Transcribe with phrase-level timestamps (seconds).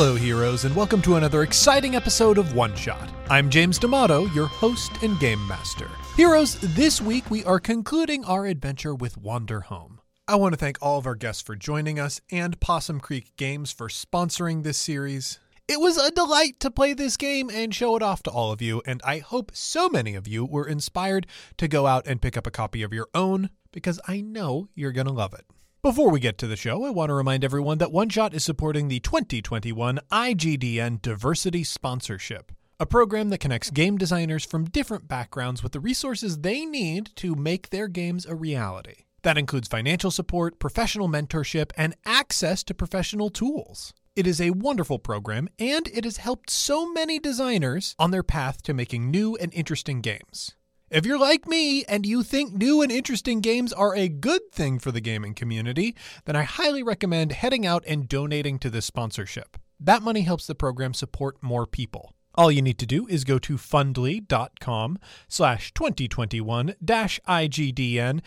[0.00, 3.10] Hello, heroes, and welcome to another exciting episode of One Shot.
[3.28, 5.90] I'm James D'Amato, your host and game master.
[6.16, 9.98] Heroes, this week we are concluding our adventure with Wanderhome.
[10.26, 13.72] I want to thank all of our guests for joining us and Possum Creek Games
[13.72, 15.38] for sponsoring this series.
[15.68, 18.62] It was a delight to play this game and show it off to all of
[18.62, 21.26] you, and I hope so many of you were inspired
[21.58, 24.92] to go out and pick up a copy of your own because I know you're
[24.92, 25.44] going to love it.
[25.82, 28.44] Before we get to the show, I want to remind everyone that One Shot is
[28.44, 35.62] supporting the 2021 IGDN Diversity Sponsorship, a program that connects game designers from different backgrounds
[35.62, 39.06] with the resources they need to make their games a reality.
[39.22, 43.94] That includes financial support, professional mentorship, and access to professional tools.
[44.14, 48.60] It is a wonderful program, and it has helped so many designers on their path
[48.64, 50.54] to making new and interesting games.
[50.90, 54.80] If you're like me and you think new and interesting games are a good thing
[54.80, 59.56] for the gaming community, then I highly recommend heading out and donating to this sponsorship.
[59.78, 62.12] That money helps the program support more people.
[62.34, 68.20] All you need to do is go to fundly.com slash 2021 IGDN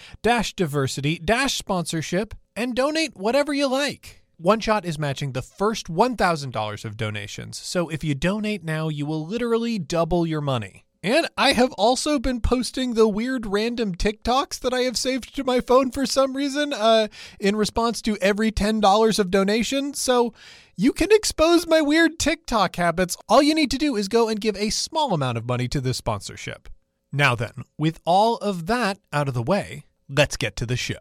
[0.56, 4.24] diversity sponsorship and donate whatever you like.
[4.38, 9.06] One Shot is matching the first $1,000 of donations, so if you donate now, you
[9.06, 10.86] will literally double your money.
[11.04, 15.44] And I have also been posting the weird random TikToks that I have saved to
[15.44, 17.10] my phone for some reason uh,
[17.42, 19.94] in response to every $10 of donation.
[19.94, 20.34] So
[20.78, 23.18] you can expose my weird TikTok habits.
[23.28, 25.82] All you need to do is go and give a small amount of money to
[25.82, 26.70] this sponsorship.
[27.12, 31.00] Now then, with all of that out of the way, let's get to the show.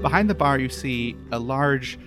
[0.00, 1.98] Behind the bar, you see a large,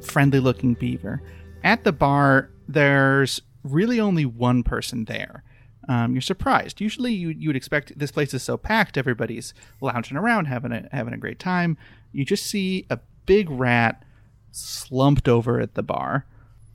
[0.00, 1.22] friendly looking beaver.
[1.62, 5.44] At the bar, there's really only one person there.
[5.88, 6.80] Um, you're surprised.
[6.80, 10.88] Usually, you, you would expect this place is so packed, everybody's lounging around, having a,
[10.92, 11.76] having a great time.
[12.12, 14.02] You just see a big rat
[14.50, 16.26] slumped over at the bar.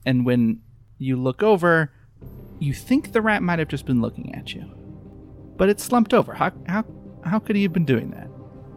[0.06, 0.60] And when
[0.98, 1.92] you look over,
[2.58, 4.64] you think the rat might have just been looking at you.
[5.56, 6.34] But it's slumped over.
[6.34, 6.84] How, how,
[7.24, 8.28] how could he have been doing that?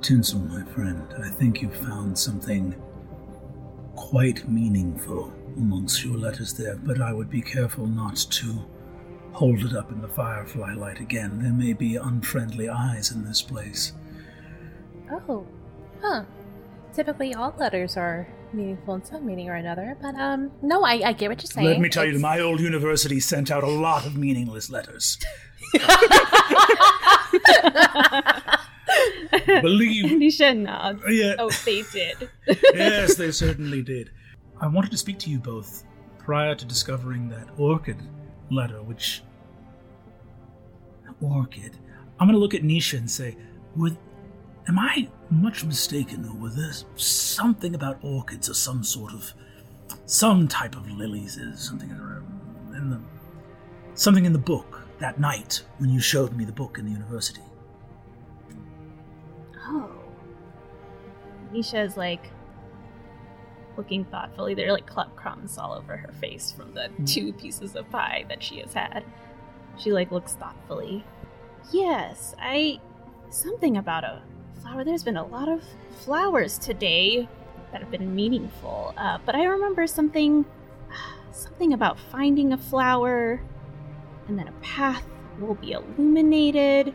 [0.01, 2.75] Tinsel, my friend, I think you found something
[3.95, 8.65] quite meaningful amongst your letters there, but I would be careful not to
[9.31, 11.39] hold it up in the firefly light again.
[11.41, 13.93] There may be unfriendly eyes in this place.
[15.11, 15.45] Oh,
[16.01, 16.23] huh.
[16.93, 21.13] Typically, all letters are meaningful in some meaning or another, but um, no, I, I
[21.13, 21.67] get what you're saying.
[21.67, 25.19] Let me tell you, my old university sent out a lot of meaningless letters.
[29.61, 31.01] Believe Nisha nods.
[31.07, 31.35] Yeah.
[31.39, 32.29] Oh, they did.
[32.73, 34.11] yes, they certainly did.
[34.59, 35.83] I wanted to speak to you both
[36.19, 37.97] prior to discovering that orchid
[38.49, 39.23] letter, which.
[41.21, 41.77] Orchid.
[42.19, 43.37] I'm going to look at Nisha and say,
[43.75, 43.97] with,
[44.67, 49.33] am I much mistaken, or was there something about orchids or some sort of.
[50.05, 51.37] some type of lilies?
[51.37, 52.99] Is something in the.
[53.95, 57.41] something in the book that night when you showed me the book in the university?
[59.63, 59.89] Oh.
[61.53, 62.31] Nisha is like
[63.77, 64.53] looking thoughtfully.
[64.53, 68.25] There are like club crumbs all over her face from the two pieces of pie
[68.29, 69.03] that she has had.
[69.77, 71.03] She like looks thoughtfully.
[71.71, 72.79] Yes, I
[73.29, 74.21] something about a
[74.61, 74.83] flower.
[74.83, 75.63] There's been a lot of
[76.03, 77.27] flowers today
[77.71, 78.93] that have been meaningful.
[78.97, 80.45] Uh, but I remember something
[81.31, 83.41] something about finding a flower
[84.27, 85.03] and then a path
[85.39, 86.93] will be illuminated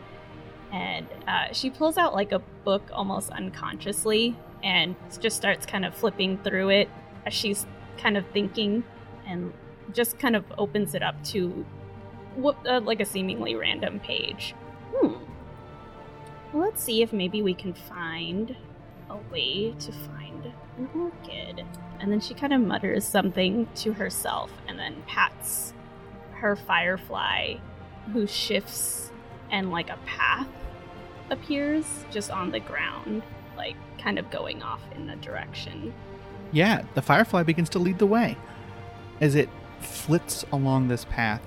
[0.71, 5.95] and uh, she pulls out like a book almost unconsciously and just starts kind of
[5.95, 6.89] flipping through it
[7.25, 7.65] as she's
[7.97, 8.83] kind of thinking
[9.25, 9.53] and
[9.93, 11.65] just kind of opens it up to
[12.35, 14.53] what uh, like a seemingly random page.
[14.95, 15.23] Hmm.
[16.53, 18.55] Let's see if maybe we can find
[19.09, 21.65] a way to find an orchid.
[21.99, 25.73] And then she kind of mutters something to herself and then pats
[26.33, 27.55] her firefly
[28.13, 29.11] who shifts
[29.51, 30.47] and like a path
[31.29, 33.23] appears just on the ground,
[33.55, 35.93] like kind of going off in a direction.
[36.51, 38.37] yeah, the firefly begins to lead the way
[39.19, 39.49] as it
[39.79, 41.41] flits along this path,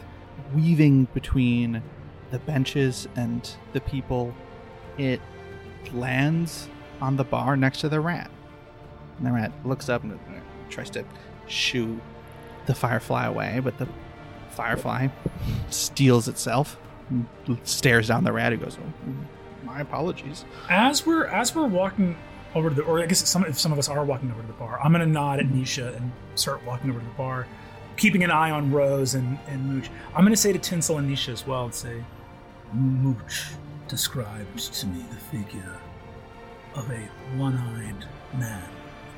[0.55, 1.83] weaving between
[2.31, 4.35] the benches and the people.
[4.99, 5.21] It
[5.93, 6.69] lands
[7.01, 8.31] on the bar next to the rat.
[9.19, 10.19] And the rat looks up and
[10.69, 11.05] tries to
[11.47, 12.01] shoo
[12.67, 13.89] the firefly away, but the
[14.51, 15.09] firefly
[15.71, 16.77] steels itself,
[17.65, 19.13] stares down the rat, who goes, "Oh,
[19.65, 20.45] My apologies.
[20.69, 22.17] As we're as we're walking
[22.55, 24.47] over to the, or I guess some if some of us are walking over to
[24.47, 27.47] the bar, I'm gonna nod at Nisha and start walking over to the bar,
[27.97, 29.91] keeping an eye on Rose and and Mooch.
[30.15, 32.03] I'm gonna say to Tinsel and Nisha as well and say,
[32.73, 33.53] Mooch
[33.89, 35.77] described to me the figure
[36.75, 38.07] of a one-eyed
[38.39, 38.69] man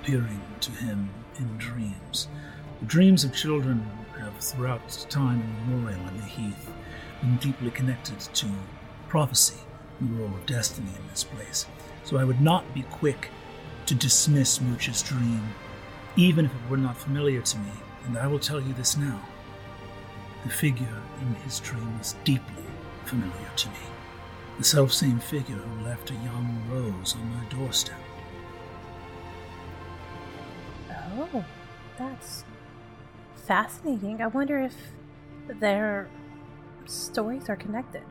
[0.01, 2.29] appearing to him in dreams.
[2.81, 3.87] The dreams of children
[4.19, 6.69] have throughout time immemorial on the heath
[7.41, 8.47] deeply connected to
[9.09, 9.61] prophecy
[10.01, 11.67] and the role of destiny in this place.
[12.05, 13.29] So I would not be quick
[13.87, 15.43] to dismiss Mooch's dream,
[16.17, 17.71] even if it were not familiar to me.
[18.07, 19.21] And I will tell you this now.
[20.45, 22.65] The figure in his dream is deeply
[23.05, 23.77] familiar to me.
[24.59, 27.99] The self-same figure who left a young rose on my doorstep.
[30.91, 31.45] Oh,
[31.99, 32.45] that's
[33.47, 34.21] fascinating.
[34.23, 34.75] I wonder if
[35.61, 36.09] their
[36.87, 38.05] stories are connected.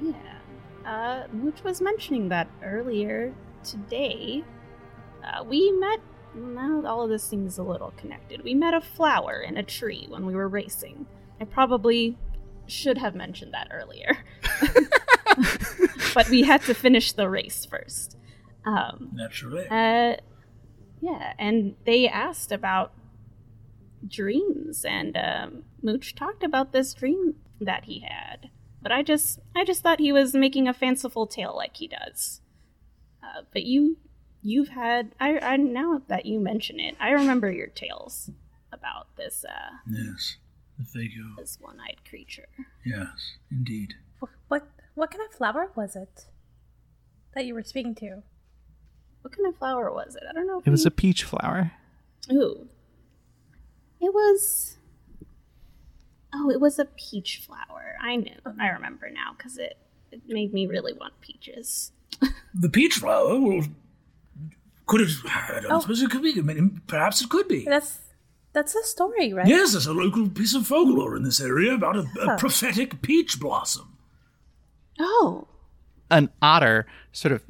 [0.00, 0.38] Yeah.
[0.84, 3.34] Uh, Mooch was mentioning that earlier
[3.64, 4.44] today.
[5.24, 6.00] Uh, we met.
[6.34, 8.44] Now all of this seems a little connected.
[8.44, 11.06] We met a flower in a tree when we were racing.
[11.40, 12.18] I probably
[12.66, 14.18] should have mentioned that earlier.
[16.14, 18.16] but we had to finish the race first.
[18.64, 19.66] Um, Naturally.
[19.68, 20.16] uh,
[21.00, 22.92] yeah, and they asked about
[24.06, 28.50] dreams, and um, Mooch talked about this dream that he had.
[28.82, 32.40] But I just, I just thought he was making a fanciful tale like he does.
[33.22, 33.96] Uh, but you,
[34.42, 38.30] you've had, I, I now that you mention it, I remember your tales
[38.72, 40.36] about this, uh, yes.
[40.78, 41.24] The figure.
[41.36, 42.46] this one-eyed creature.
[42.86, 43.94] Yes, indeed.
[44.46, 44.62] What
[44.94, 46.26] what kind of flower was it
[47.34, 48.22] that you were speaking to?
[49.22, 50.22] What kind of flower was it?
[50.30, 50.60] I don't know.
[50.60, 51.72] If It was we- a peach flower.
[52.30, 52.68] Ooh.
[54.00, 54.76] It was.
[56.34, 57.96] Oh, it was a peach flower.
[58.02, 58.34] I knew.
[58.60, 59.76] I remember now because it,
[60.12, 61.92] it made me really want peaches.
[62.54, 63.66] The peach flower well,
[64.86, 65.10] could it?
[65.26, 65.80] I don't Oh.
[65.80, 66.34] suppose it could be.
[66.38, 67.64] I mean, perhaps it could be.
[67.64, 67.98] That's
[68.52, 69.46] that's a story, right?
[69.46, 73.38] Yes, there's a local piece of folklore in this area about a, a prophetic peach
[73.38, 73.96] blossom.
[74.98, 75.46] Oh.
[76.10, 77.42] An otter sort of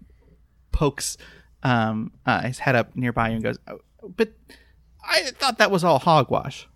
[0.73, 1.17] pokes
[1.63, 3.79] um, uh, his head up nearby and goes, "Oh,
[4.17, 4.33] But
[5.09, 6.69] I thought that was all hogwash.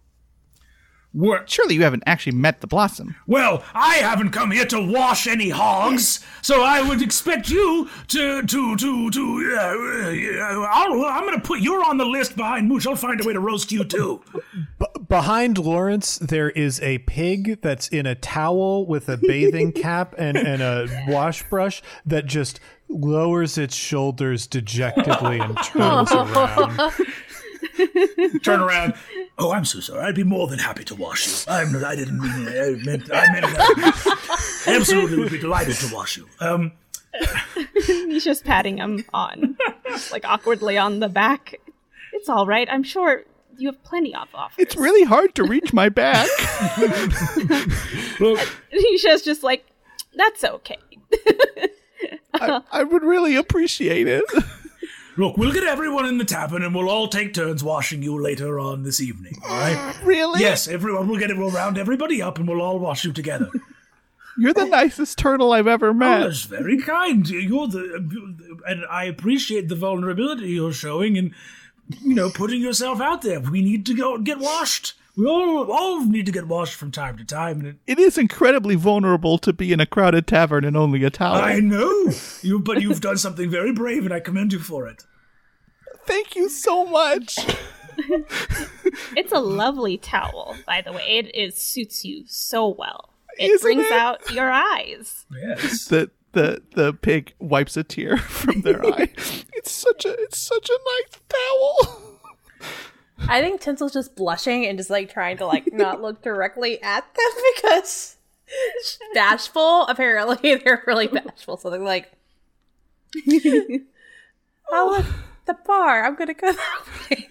[1.13, 1.51] What?
[1.51, 3.17] Surely you haven't actually met the blossom.
[3.27, 8.43] Well, I haven't come here to wash any hogs, so I would expect you to
[8.43, 9.57] to to to.
[9.57, 12.87] Uh, uh, I'll, I'm going to put you're on the list behind Mooch.
[12.87, 14.23] I'll find a way to roast you too.
[14.79, 20.15] B- behind Lawrence, there is a pig that's in a towel with a bathing cap
[20.17, 26.93] and, and a wash brush that just lowers its shoulders dejectedly and turns around.
[28.43, 28.95] Turn around.
[29.39, 30.01] Oh, I'm so sorry.
[30.03, 31.53] I'd be more than happy to wash you.
[31.53, 31.85] I'm.
[31.85, 32.79] I didn't mean it.
[32.81, 33.11] I meant.
[33.13, 34.69] I meant it.
[34.69, 36.27] Absolutely, would be delighted to wash you.
[36.41, 36.73] Um.
[37.87, 39.57] He's just patting him on,
[40.11, 41.61] like awkwardly on the back.
[42.15, 42.67] It's all right.
[42.71, 43.25] I'm sure
[43.59, 44.57] you have plenty of offers.
[44.59, 46.29] It's really hard to reach my back.
[48.19, 48.41] Look,
[48.73, 49.67] Nisha's just like,
[50.15, 50.79] that's okay.
[52.35, 54.25] I, I would really appreciate it.
[55.17, 55.37] Look.
[55.37, 58.83] We'll get everyone in the tavern, and we'll all take turns washing you later on
[58.83, 59.35] this evening.
[59.45, 59.95] All right.
[60.05, 60.41] really?
[60.41, 61.09] Yes, everyone.
[61.09, 61.37] We'll get it.
[61.39, 63.49] We'll round everybody up, and we'll all wash you together.
[64.39, 66.21] You're the nicest turtle I've ever Oh, met.
[66.21, 67.29] that's very kind.
[67.29, 71.35] You're the, and I appreciate the vulnerability you're showing, and
[72.01, 73.41] you know, putting yourself out there.
[73.41, 74.95] We need to go get washed.
[75.17, 77.59] We all all need to get washed from time to time.
[77.61, 81.11] And it, It is incredibly vulnerable to be in a crowded tavern and only a
[81.11, 81.35] towel.
[81.37, 85.03] I know you, but you've done something very brave, and I commend you for it.
[86.07, 87.39] Thank you so much.
[89.17, 91.19] It's a lovely towel, by the way.
[91.19, 93.11] It is suits you so well.
[93.39, 93.93] It Isn't brings it?
[93.93, 95.27] out your eyes.
[95.31, 95.87] Yes.
[95.87, 99.11] the the the pig wipes a tear from their eye.
[99.55, 102.03] It's such a it's such a nice towel.
[103.29, 107.05] I think Tinsel's just blushing and just like trying to like not look directly at
[107.15, 108.17] them because
[109.15, 109.87] bashful.
[109.87, 111.57] Apparently, they're really bashful.
[111.57, 112.13] So they're like,
[114.71, 115.07] "Oh, look,
[115.47, 116.05] the bar.
[116.05, 117.29] I'm gonna go that way."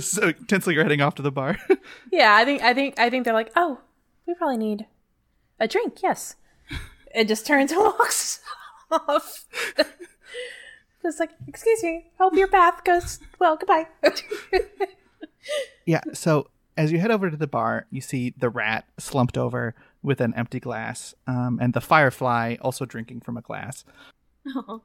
[0.00, 1.58] so Tinsel, you're heading off to the bar.
[2.12, 3.80] yeah, I think I think I think they're like, "Oh,
[4.26, 4.86] we probably need
[5.58, 6.36] a drink." Yes.
[7.14, 8.40] It just turns and walks
[8.90, 9.44] off.
[11.04, 13.56] Just like, excuse me, hope your bath goes well.
[13.56, 13.86] Goodbye.
[15.84, 16.00] Yeah.
[16.14, 20.22] So as you head over to the bar, you see the rat slumped over with
[20.22, 23.84] an empty glass, um, and the firefly also drinking from a glass.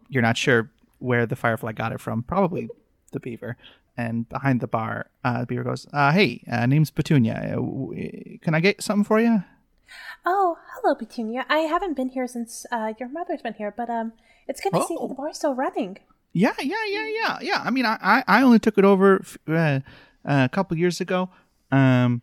[0.09, 2.23] You're not sure where the firefly got it from.
[2.23, 2.69] Probably
[3.13, 3.55] the beaver.
[3.97, 7.55] And behind the bar, uh, the beaver goes, uh, "Hey, uh, name's Petunia.
[7.57, 9.43] Uh, Can I get something for you?"
[10.25, 11.45] oh, hello, Petunia.
[11.49, 14.13] I haven't been here since uh, your mother's been here, but um,
[14.49, 15.01] it's good to see Oh.
[15.03, 15.97] that the bar's still running.
[16.33, 17.61] Yeah, yeah, yeah, yeah, yeah.
[17.65, 19.79] I mean, I, I, I only took it over uh,
[20.25, 21.29] a couple years ago,
[21.71, 22.21] um,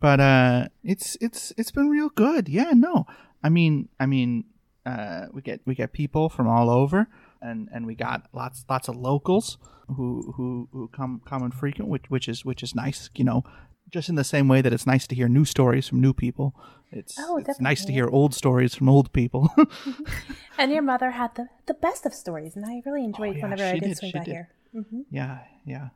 [0.00, 2.48] but uh, it's it's it's been real good.
[2.48, 3.06] Yeah, no,
[3.42, 4.44] I mean, I mean,
[4.84, 7.08] uh, we get we get people from all over,
[7.40, 9.56] and and we got lots lots of locals
[9.88, 13.08] who who who come come and frequent, which which is which is nice.
[13.14, 13.42] You know,
[13.90, 16.54] just in the same way that it's nice to hear new stories from new people.
[16.92, 19.48] It's Oh, it's nice to hear old stories from old people.
[20.58, 23.42] And your mother had the, the best of stories, and I really enjoyed Oh, yeah,
[23.44, 24.32] whenever I did did, swing by did.
[24.32, 24.48] here.
[24.72, 25.88] hmm yeah, yeah.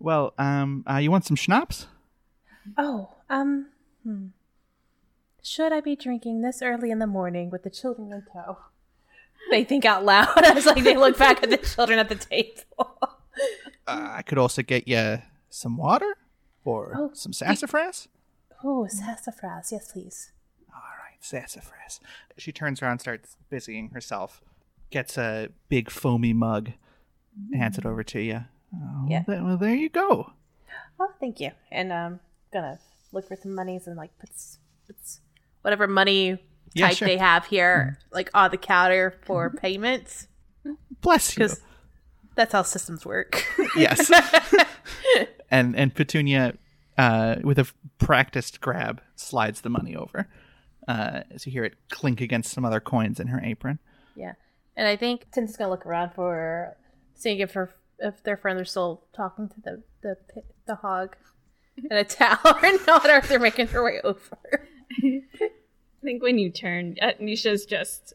[0.00, 1.86] Well, um, uh, you want some schnapps?
[2.76, 3.68] Oh, um,
[4.02, 4.26] hmm.
[5.42, 8.58] Should I be drinking this early in the morning with the children in tow?
[9.50, 12.98] They think out loud as like they look back at the children at the table.
[13.86, 16.16] Uh, I could also get you some water
[16.64, 18.08] or Oh, some sassafras.
[18.66, 20.32] Oh, sassafras, yes, please.
[20.74, 22.00] All right, sassafras.
[22.36, 24.42] She turns around, starts busying herself,
[24.90, 26.72] gets a big foamy mug,
[27.54, 27.90] hands it mm.
[27.90, 28.44] over to you.
[28.74, 29.22] Oh, Yeah.
[29.22, 30.32] th- well, there you go.
[30.98, 31.52] Oh, thank you.
[31.70, 32.20] And I'm um,
[32.52, 32.78] gonna
[33.12, 35.20] look for some monies and like puts puts
[35.62, 36.38] whatever money
[36.74, 37.08] Yeah, type sure.
[37.08, 38.14] they have here, mm.
[38.14, 39.58] like on the counter for mm-hmm.
[39.58, 40.28] payments,
[41.00, 41.44] Bless you.
[41.44, 41.60] because
[42.34, 43.44] that's how systems work.
[43.76, 44.10] yes.
[45.50, 46.54] and and Petunia,
[46.98, 50.28] uh, with a f- practiced grab, slides the money over.
[50.88, 53.78] Uh, as you hear it clink against some other coins in her apron.
[54.14, 54.34] Yeah,
[54.76, 56.76] and I think Tin's gonna look around for
[57.14, 60.16] seeing if her if their friends are still talking to the the
[60.66, 61.16] the hog
[61.78, 64.68] in a towel or not, or if they're making their way over.
[65.02, 65.22] I
[66.02, 68.12] think when you turn, uh, Nisha's just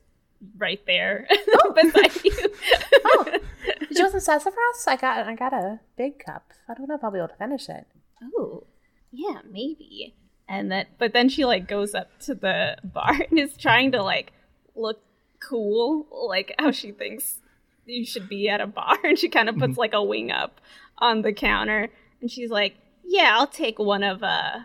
[0.57, 1.27] right there
[1.75, 2.53] beside you.
[3.05, 4.85] Oh, did you want some sassafras?
[4.87, 6.51] I got I got a big cup.
[6.69, 7.85] I don't know if I'll be able to finish it.
[8.37, 8.63] oh,
[9.11, 10.15] yeah, maybe.
[10.47, 14.03] And then, but then she like goes up to the bar and is trying to
[14.03, 14.33] like
[14.75, 15.01] look
[15.39, 17.39] cool, like how she thinks
[17.85, 18.97] you should be at a bar.
[19.03, 20.59] And she kind of puts like a wing up
[20.97, 21.89] on the counter,
[22.21, 24.59] and she's like, "Yeah, I'll take one of uh."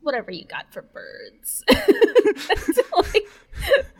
[0.00, 1.64] Whatever you got for birds.
[2.44, 3.22] So, like,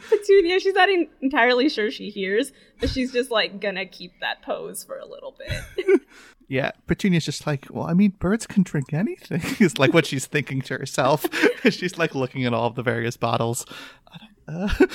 [0.09, 4.43] Petunia, she's not en- entirely sure she hears, but she's just like gonna keep that
[4.43, 6.01] pose for a little bit.
[6.49, 9.43] Yeah, Petunia's just like, well, I mean, birds can drink anything.
[9.65, 11.25] Is like what she's thinking to herself.
[11.71, 13.65] she's like looking at all of the various bottles.
[14.13, 14.87] I don't- uh.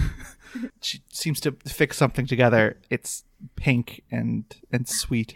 [0.80, 2.76] she seems to fix something together.
[2.90, 3.24] It's
[3.56, 5.32] pink and and sweet,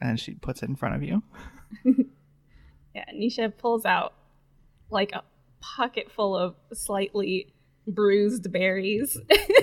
[0.00, 1.22] and she puts it in front of you.
[2.94, 4.12] Yeah, Nisha pulls out
[4.90, 5.22] like a
[5.60, 7.52] pocket full of slightly
[7.86, 9.18] bruised berries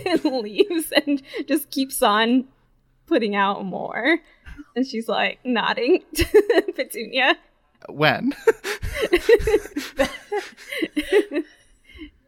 [0.05, 2.45] and leaves and just keeps on
[3.05, 4.17] putting out more.
[4.75, 7.37] And she's like nodding to Petunia.
[7.87, 8.33] When?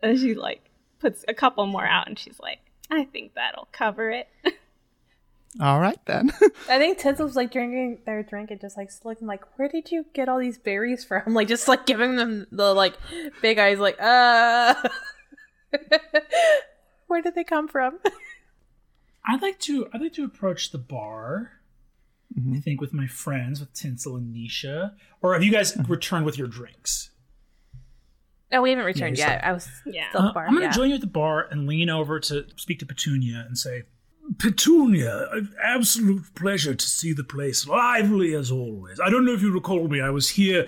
[0.01, 0.69] And she like
[0.99, 4.27] puts a couple more out and she's like, I think that'll cover it.
[5.59, 6.31] all right then.
[6.69, 10.05] I think Tinsel's like drinking their drink and just like looking like, where did you
[10.13, 11.33] get all these berries from?
[11.33, 12.93] Like just like giving them the like
[13.41, 14.75] big eyes, like, uh,
[17.07, 17.99] where did they come from?
[19.25, 21.51] I'd like to I'd like to approach the bar.
[22.35, 24.93] I think with my friends, with Tinsel and Nisha.
[25.21, 27.09] Or have you guys returned with your drinks?
[28.51, 29.43] No, we haven't returned you're yet.
[29.43, 30.09] I was Yeah.
[30.09, 30.45] still at the Uh, bar.
[30.45, 30.71] I'm going to yeah.
[30.71, 33.83] join you at the bar and lean over to speak to Petunia and say,
[34.39, 38.99] Petunia, an absolute pleasure to see the place lively as always.
[38.99, 39.99] I don't know if you recall me.
[40.01, 40.67] I was here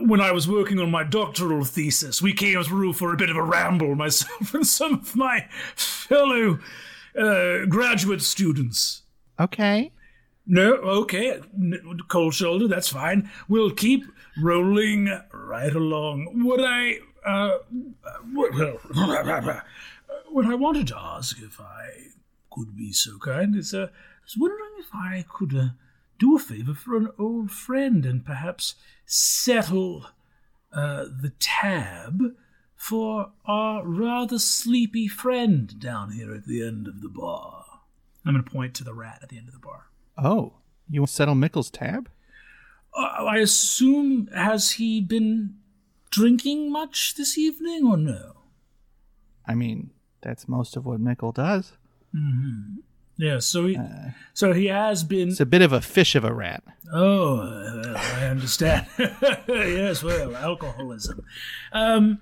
[0.00, 2.22] when I was working on my doctoral thesis.
[2.22, 6.58] We came through for a bit of a ramble, myself and some of my fellow
[7.18, 9.02] uh, graduate students.
[9.40, 9.90] okay.
[10.50, 11.40] No, okay,
[12.08, 13.30] cold shoulder, that's fine.
[13.48, 14.06] We'll keep
[14.42, 16.42] rolling right along.
[16.42, 17.58] What I, uh,
[18.34, 18.78] well,
[20.30, 21.90] what I wanted to ask, if I
[22.50, 25.68] could be so kind, is, uh, I was wondering if I could, uh,
[26.18, 28.74] do a favor for an old friend and perhaps
[29.04, 30.06] settle,
[30.72, 32.22] uh, the tab
[32.74, 37.66] for our rather sleepy friend down here at the end of the bar.
[38.24, 39.88] I'm going to point to the rat at the end of the bar.
[40.22, 40.54] Oh,
[40.90, 42.08] you want to settle Mickle's tab?
[42.96, 45.56] Uh, I assume, has he been
[46.10, 48.32] drinking much this evening or no?
[49.46, 51.72] I mean, that's most of what Mickle does.
[53.16, 53.78] Yeah, so he,
[54.32, 55.30] so he has been.
[55.30, 56.62] It's a bit of a fish of a rat.
[56.92, 58.86] Oh, uh, I understand.
[59.48, 61.24] yes, well, alcoholism.
[61.72, 62.20] Um,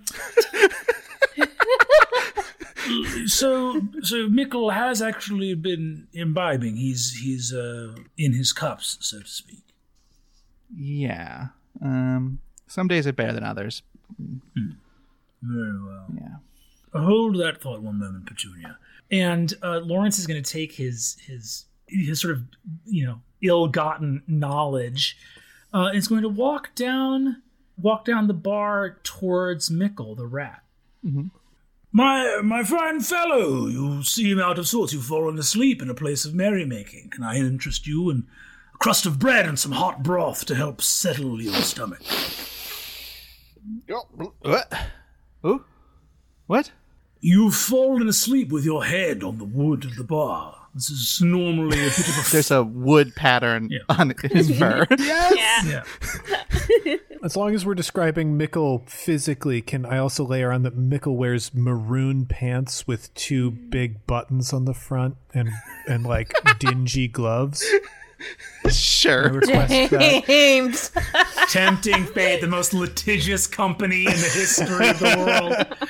[3.27, 6.77] so, so Mickle has actually been imbibing.
[6.77, 9.63] He's he's uh, in his cups, so to speak.
[10.75, 11.49] Yeah.
[11.83, 13.83] Um, some days are better than others.
[15.43, 16.07] Very well.
[16.15, 17.01] Yeah.
[17.01, 18.79] Hold that thought one moment, Petunia.
[19.11, 22.43] And uh, Lawrence is going to take his his his sort of
[22.85, 25.17] you know ill-gotten knowledge.
[25.73, 27.43] Uh, is going to walk down
[27.77, 30.63] walk down the bar towards Mickle, the rat.
[31.97, 34.93] My my fine fellow, you seem out of sorts.
[34.93, 37.09] You've fallen asleep in a place of merrymaking.
[37.09, 38.27] Can I interest you in
[38.75, 42.03] a crust of bread and some hot broth to help settle your stomach?
[44.43, 44.75] What?
[45.41, 45.65] Who?
[46.47, 46.71] What?
[47.23, 50.66] You've fallen asleep with your head on the wood of the bar.
[50.77, 53.79] This is normally a bit of a There's a wood pattern Yeah.
[53.89, 54.87] on his fur.
[54.99, 55.83] yeah.
[57.25, 61.55] As long as we're describing Mickle physically, can I also layer on that Mickle wears
[61.55, 65.49] maroon pants with two big buttons on the front and
[65.89, 67.65] and like dingy gloves?
[68.67, 69.31] I sure.
[69.31, 69.91] request.
[70.27, 70.91] James.
[71.49, 75.89] tempting fate, the most litigious company in the history of the world.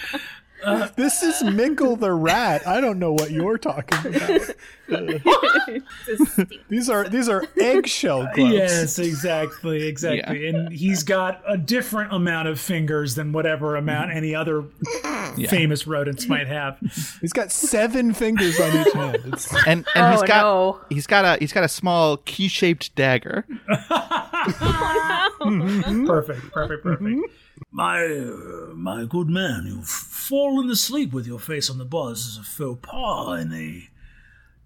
[0.96, 2.66] This is Minkle the rat.
[2.66, 4.50] I don't know what you're talking about.
[6.68, 8.52] these are these are eggshell gloves.
[8.54, 10.46] Yes, exactly, exactly.
[10.48, 14.64] And he's got a different amount of fingers than whatever amount any other
[15.48, 16.78] famous rodents might have.
[17.20, 19.22] He's got seven fingers on each hand.
[19.26, 20.80] It's, And and he's Oh, got no.
[20.88, 23.44] he's got a he's got a small key-shaped dagger.
[26.06, 27.20] Perfect, perfect, perfect.
[27.72, 29.88] My, uh, my good man, you've
[30.28, 32.10] fallen asleep with your face on the bar.
[32.10, 33.88] This is a faux pas in a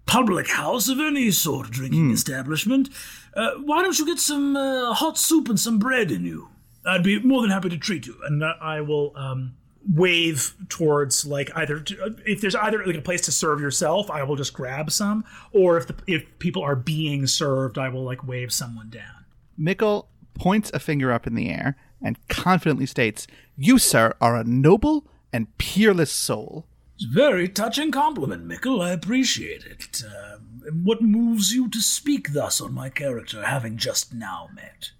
[0.05, 2.89] public house of any sort of drinking establishment.
[3.35, 6.49] Uh, why don't you get some uh, hot soup and some bread in you?
[6.85, 9.55] I'd be more than happy to treat you, and uh, I will um,
[9.87, 14.23] wave towards like either to, if there's either like a place to serve yourself, I
[14.23, 18.27] will just grab some, or if the, if people are being served, I will like
[18.27, 19.25] wave someone down.
[19.57, 24.43] Mickle points a finger up in the air and confidently states, "You, sir, are a
[24.43, 28.81] noble and peerless soul." It's a very touching compliment, Mickle.
[28.81, 30.03] I appreciate it.
[30.05, 34.91] Um, what moves you to speak thus on my character, having just now met?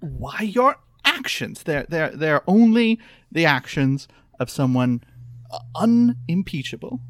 [0.00, 1.62] Why your actions?
[1.62, 2.98] They're they're they're only
[3.30, 4.08] the actions
[4.40, 5.02] of someone
[5.50, 7.00] uh, unimpeachable.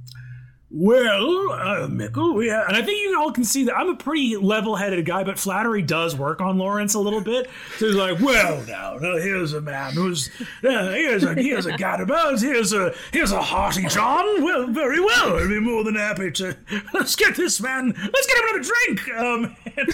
[0.71, 4.37] Well, uh, Mickle, we and I think you all can see that I'm a pretty
[4.37, 7.49] level-headed guy, but flattery does work on Lawrence a little bit.
[7.79, 10.29] So he's like, "Well, now, now here's a man who's
[10.63, 14.45] uh, here's a here's a gadabout, here's a here's a hearty John.
[14.45, 15.39] Well, very well.
[15.39, 16.55] I'd be more than happy to
[16.93, 17.95] let's get this man.
[17.97, 19.09] Let's get him another drink.
[19.17, 19.89] Um, and,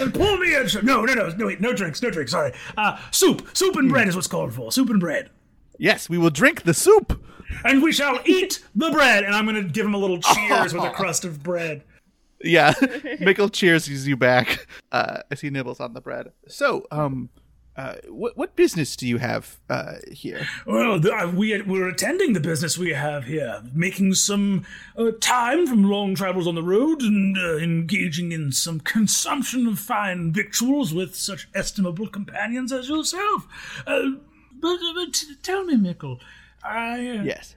[0.00, 2.32] and pour me a no, no, no, no, wait, no drinks, no drinks.
[2.32, 4.72] Sorry, uh, soup, soup and bread is what's called for.
[4.72, 5.28] Soup and bread."
[5.78, 7.22] Yes, we will drink the soup.
[7.64, 9.24] and we shall eat the bread.
[9.24, 11.82] And I'm going to give him a little cheers with a crust of bread.
[12.42, 12.72] Yeah,
[13.20, 16.30] Mickle cheers you back uh, as he nibbles on the bread.
[16.46, 17.30] So, um,
[17.76, 20.46] uh, what what business do you have uh, here?
[20.66, 24.64] Well, th- uh, we we're attending the business we have here, making some
[24.96, 29.78] uh, time from long travels on the road and uh, engaging in some consumption of
[29.80, 33.46] fine victuals with such estimable companions as yourself.
[34.60, 36.20] But, but tell me, Mickle,
[36.62, 37.54] I, uh, Yes.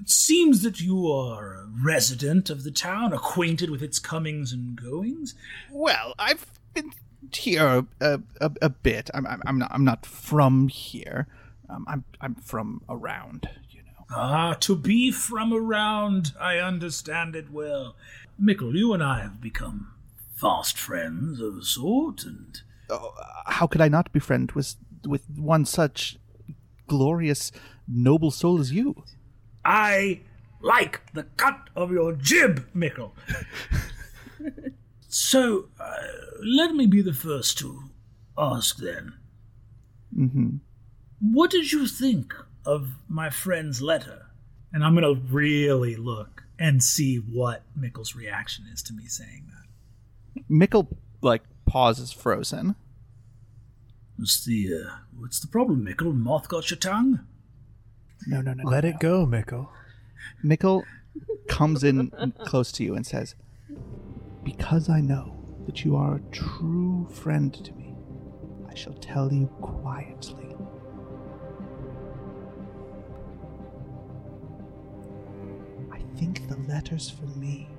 [0.00, 4.80] it seems that you are a resident of the town, acquainted with its comings and
[4.80, 5.34] goings.
[5.70, 6.92] Well, I've been
[7.32, 9.10] here a, a, a bit.
[9.14, 11.26] I'm, I'm I'm not I'm not from here.
[11.70, 13.48] Um, I'm I'm from around.
[13.70, 14.04] You know.
[14.10, 17.96] Ah, to be from around, I understand it well.
[18.38, 19.92] Mickle, you and I have become
[20.36, 22.60] fast friends of a sort, and
[23.46, 24.76] How could I not be friend with
[25.06, 26.18] with one such
[26.86, 27.52] glorious
[27.88, 29.04] noble soul as you?
[29.64, 30.20] I
[30.60, 33.14] like the cut of your jib, Mickle.
[35.08, 35.96] so, uh,
[36.44, 37.84] let me be the first to
[38.36, 39.14] ask then.
[40.16, 40.56] Mm-hmm.
[41.20, 42.34] What did you think
[42.66, 44.26] of my friend's letter?
[44.72, 49.46] And I'm going to really look and see what Mickle's reaction is to me saying
[49.48, 50.42] that.
[50.48, 50.88] Mickle
[51.22, 52.76] like pauses frozen.
[54.16, 56.12] What's the, uh, what's the problem, Mickle?
[56.12, 57.20] Moth got your tongue?
[58.26, 58.68] No, no, no.
[58.68, 59.70] let it go, Mickle.
[60.42, 60.84] Mickle
[61.48, 62.10] comes in
[62.44, 63.34] close to you and says,
[64.42, 67.94] Because I know that you are a true friend to me,
[68.68, 70.56] I shall tell you quietly.
[75.92, 77.73] I think the letter's for me.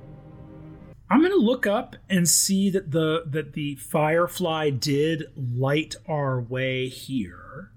[1.09, 6.87] I'm gonna look up and see that the that the firefly did light our way
[6.87, 7.71] here.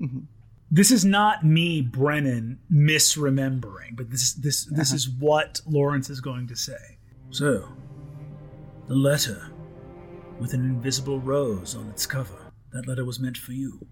[0.00, 0.26] Mhm.
[0.70, 6.46] This is not me, Brennan, misremembering, but this this this is what Lawrence is going
[6.46, 6.98] to say.
[7.30, 7.68] So,
[8.88, 9.50] the letter
[10.40, 12.52] with an invisible rose on its cover.
[12.72, 13.86] That letter was meant for you.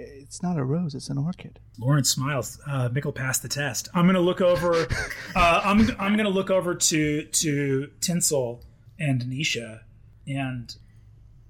[0.00, 1.58] It's not a rose, it's an orchid.
[1.78, 2.60] Lawrence smiles.
[2.66, 3.88] Uh, Mickle passed the test.
[3.94, 4.86] I'm gonna look over.
[5.36, 8.62] uh, I'm I'm gonna look over to to Tinsel
[8.98, 9.80] and Nisha,
[10.26, 10.74] and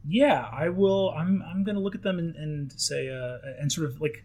[0.06, 1.10] yeah, I will.
[1.10, 4.24] I'm I'm gonna look at them and, and say uh, and sort of like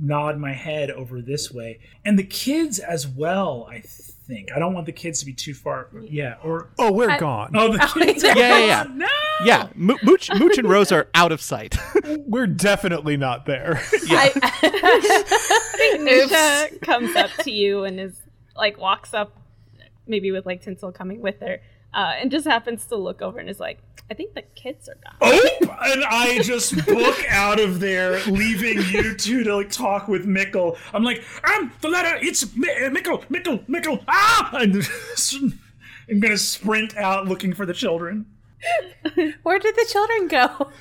[0.00, 3.68] nod my head over this way, and the kids as well.
[3.70, 3.82] I
[4.28, 5.88] think I don't want the kids to be too far.
[6.02, 7.50] Yeah, or Oh, we're I- gone.
[7.54, 8.22] oh, the kids.
[8.22, 8.84] Yeah, yeah, yeah.
[8.94, 9.06] No.
[9.44, 11.76] Yeah, Mo- Mooch, Mooch and Rose are out of sight.
[12.26, 13.80] We're definitely not there.
[14.10, 14.30] I,
[15.98, 18.20] Nisha comes up to you and is
[18.56, 19.36] like walks up,
[20.06, 21.60] maybe with like Tinsel coming with her,
[21.94, 23.78] uh, and just happens to look over and is like,
[24.10, 25.50] "I think the kids are gone." Oh,
[25.92, 30.76] and I just book out of there, leaving you two to like talk with Mickle.
[30.92, 34.50] I'm like, um, the letter, it's Mi- uh, Mickle, Mickle, Mickle, ah!
[34.54, 34.86] And
[36.10, 38.26] I'm gonna sprint out looking for the children.
[39.42, 40.70] where did the children go?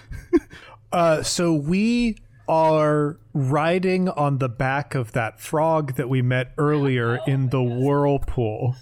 [0.89, 2.15] Uh, so we
[2.47, 8.73] are riding on the back of that frog that we met earlier in the whirlpool.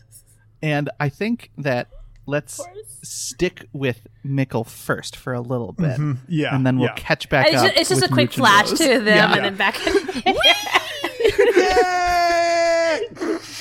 [0.62, 1.90] and I think that
[2.26, 2.60] let's
[3.04, 5.92] stick with Mickle first for a little bit.
[6.00, 6.14] Mm-hmm.
[6.28, 6.96] Yeah, And then we'll yeah.
[6.96, 7.66] catch back It's up.
[7.68, 9.34] just, it's just a quick Mooch flash to them Yeah.
[9.36, 9.76] and then back.
[9.86, 10.36] In.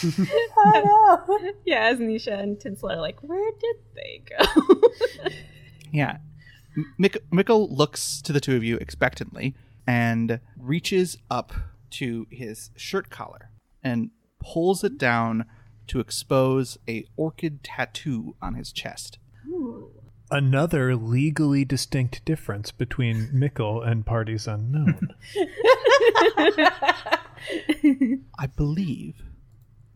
[1.65, 4.45] Yeah, as Nisha and Tinsel are like, "Where did they go?"
[5.93, 6.19] Yeah.
[6.77, 9.55] M- Mick- Mickle looks to the two of you expectantly
[9.87, 11.53] and reaches up
[11.91, 13.51] to his shirt collar
[13.83, 15.45] and pulls it down
[15.89, 19.19] to expose a orchid tattoo on his chest.
[20.31, 25.09] Another legally distinct difference between Mickle and parties unknown.
[28.39, 29.23] I believe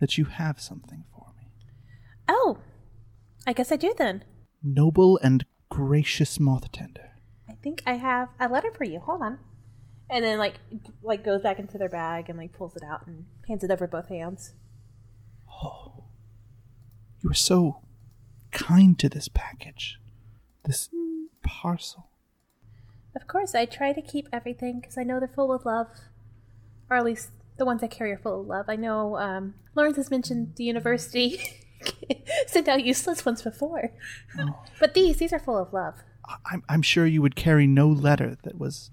[0.01, 1.49] that you have something for me.
[2.29, 2.59] oh,
[3.47, 4.23] I guess I do then.
[4.63, 7.13] Noble and gracious moth tender.
[7.49, 9.01] I think I have a letter for you.
[9.01, 9.39] Hold on.
[10.11, 10.55] And then like
[11.03, 13.87] like goes back into their bag and like pulls it out and hands it over
[13.87, 14.53] both hands.
[17.19, 17.81] Oh, you are so
[18.53, 19.99] kind to this package,
[20.65, 20.89] this
[21.43, 22.11] parcel.
[23.17, 25.89] Of course, I try to keep everything because I know they're full of love,
[26.89, 28.67] or at least the ones I carry are full of love.
[28.69, 31.41] I know um, Lawrence has mentioned the university
[32.47, 33.93] sent out useless ones before,
[34.79, 35.95] but these these are full of love.
[36.51, 38.91] I'm, I'm sure you would carry no letter that was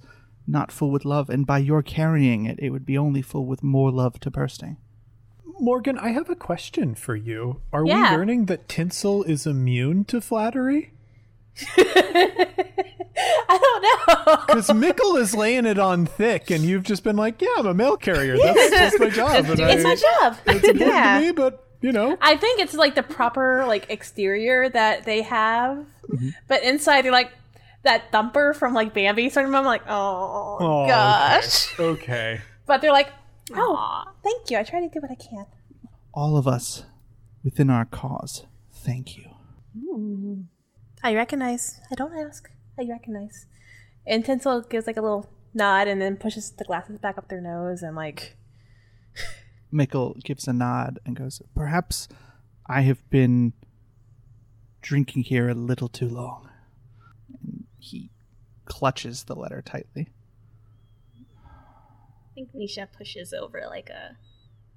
[0.47, 3.61] not full with love, and by your carrying it, it would be only full with
[3.61, 4.77] more love to bursting.
[5.59, 7.61] Morgan, I have a question for you.
[7.71, 8.11] Are Yeah.
[8.11, 10.91] we learning that Tinsel is immune to flattery?
[11.77, 13.81] I don't
[14.27, 14.43] know.
[14.47, 17.73] Because Mickle is laying it on thick, and you've just been like, "Yeah, I'm a
[17.73, 18.37] mail carrier.
[18.37, 20.37] That's just my job." and it's I- my job.
[20.47, 21.19] It's important yeah.
[21.19, 25.21] to me, but you know, I think it's like the proper like exterior that they
[25.21, 25.77] have,
[26.09, 26.29] mm-hmm.
[26.47, 27.31] but inside they're like
[27.83, 29.53] that thumper from like Bambi sort of.
[29.53, 30.89] I'm like, oh, Oh, okay.
[30.89, 32.41] gosh, okay.
[32.65, 33.11] but they're like,
[33.53, 34.11] oh, Aw.
[34.23, 34.57] thank you.
[34.57, 35.45] I try to do what I can.
[36.13, 36.85] All of us
[37.43, 39.29] within our cause, thank you.
[41.03, 41.79] I recognize.
[41.91, 42.49] I don't ask.
[42.79, 43.45] I recognize.
[44.07, 47.41] And Tinsel gives like a little nod and then pushes the glasses back up their
[47.41, 48.37] nose and like,
[49.71, 52.07] Mickle gives a nod and goes, Perhaps
[52.67, 53.53] I have been
[54.81, 56.49] drinking here a little too long.
[57.41, 58.11] And he
[58.65, 60.09] clutches the letter tightly.
[62.37, 64.17] I think Nisha pushes over like a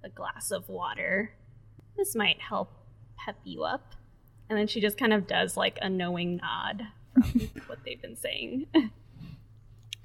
[0.05, 1.33] a glass of water.
[1.97, 2.71] This might help
[3.25, 3.95] pep you up.
[4.49, 6.83] And then she just kind of does like a knowing nod
[7.15, 8.67] from what they've been saying.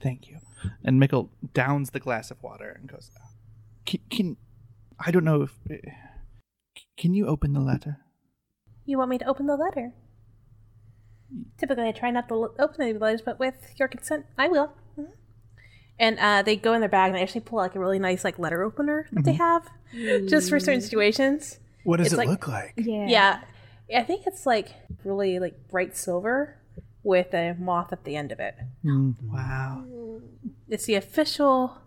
[0.01, 0.39] Thank you.
[0.83, 3.11] And Mickle downs the glass of water and goes,
[3.85, 4.37] Can, can
[4.99, 5.53] I don't know if.
[5.69, 5.77] eh,
[6.97, 7.99] Can you open the letter?
[8.85, 9.93] you want me to open the letter?
[11.57, 14.73] Typically, I try not to open any letters, but with your consent, I will.
[15.99, 18.23] And uh, they go in their bag and they actually pull like a really nice
[18.23, 19.69] like letter opener that they have,
[20.27, 21.59] just for certain situations.
[21.83, 22.73] What does It's it like- look like?
[22.77, 23.07] yeah.
[23.07, 23.99] Yeah.
[23.99, 24.69] I think it's like
[25.03, 26.57] really like bright silver
[27.03, 28.55] with a moth at the end of it.
[28.83, 29.83] Wow.
[30.69, 31.77] It's the official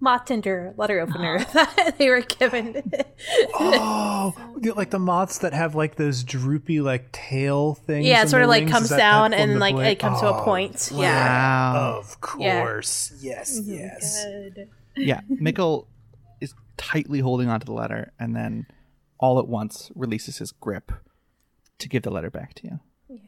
[0.00, 1.72] moth tender letter opener ah.
[1.76, 2.82] that they were given.
[3.54, 4.34] Oh,
[4.74, 8.06] like the moths that have like those droopy like tail things.
[8.06, 9.92] yeah, it sort of like comes down and like blade?
[9.92, 10.90] it comes to a Oh, point.
[10.94, 11.72] Yeah.
[11.74, 11.98] Wow.
[12.00, 12.62] Of Yeah.
[12.64, 13.12] course.
[13.20, 14.26] Yes, oh yes.
[14.96, 15.88] Yeah, Mickle
[16.40, 18.66] is tightly holding onto the letter and then
[19.18, 20.92] all at once releases his grip
[21.78, 22.80] to give the letter back to you.
[23.08, 23.18] Yeah.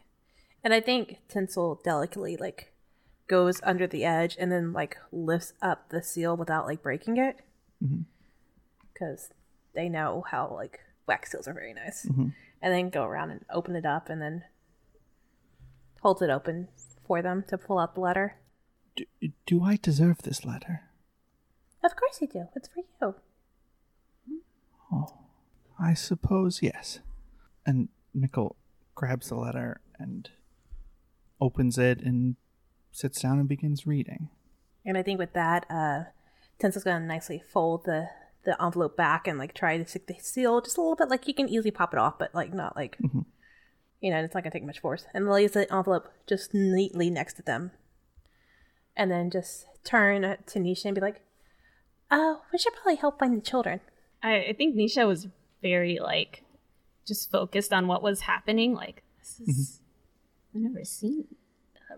[0.63, 2.73] And I think Tinsel delicately like
[3.29, 7.41] goes under the edge and then like lifts up the seal without like breaking it,
[7.83, 8.03] mm-hmm.
[8.93, 9.31] because
[9.75, 12.07] they know how like wax seals are very nice.
[12.07, 12.29] Mm-hmm.
[12.63, 14.45] And then go around and open it up and then
[16.01, 16.69] holds it open
[17.07, 18.37] for them to pull out the letter.
[18.97, 19.05] Do,
[19.45, 20.83] do I deserve this letter?
[21.85, 22.49] Of course you do.
[22.57, 23.15] It's for you.
[24.93, 25.15] oh
[25.79, 27.01] I suppose yes.
[27.65, 28.57] And Mickle
[28.95, 30.31] grabs the letter and
[31.41, 32.37] opens it and
[32.97, 34.31] sits down and begins reading.
[34.85, 36.05] And I think with that, uh,
[36.59, 38.09] Tinsel's gonna nicely fold the
[38.45, 41.09] the envelope back and like try to stick the seal just a little bit.
[41.09, 42.97] Like you can easily pop it off, but like not like
[44.01, 45.07] you know, it's not gonna take much force.
[45.13, 47.73] And lays the envelope just neatly next to them,
[48.97, 51.23] and then just turn to Nisha and be like,
[52.11, 53.81] "Uh, we should probably help find the children."
[54.23, 55.29] I, I think Nisha was
[55.61, 56.45] very like
[57.07, 58.75] just focused on what was happening.
[58.75, 59.81] Like this is
[60.55, 61.35] I've never seen a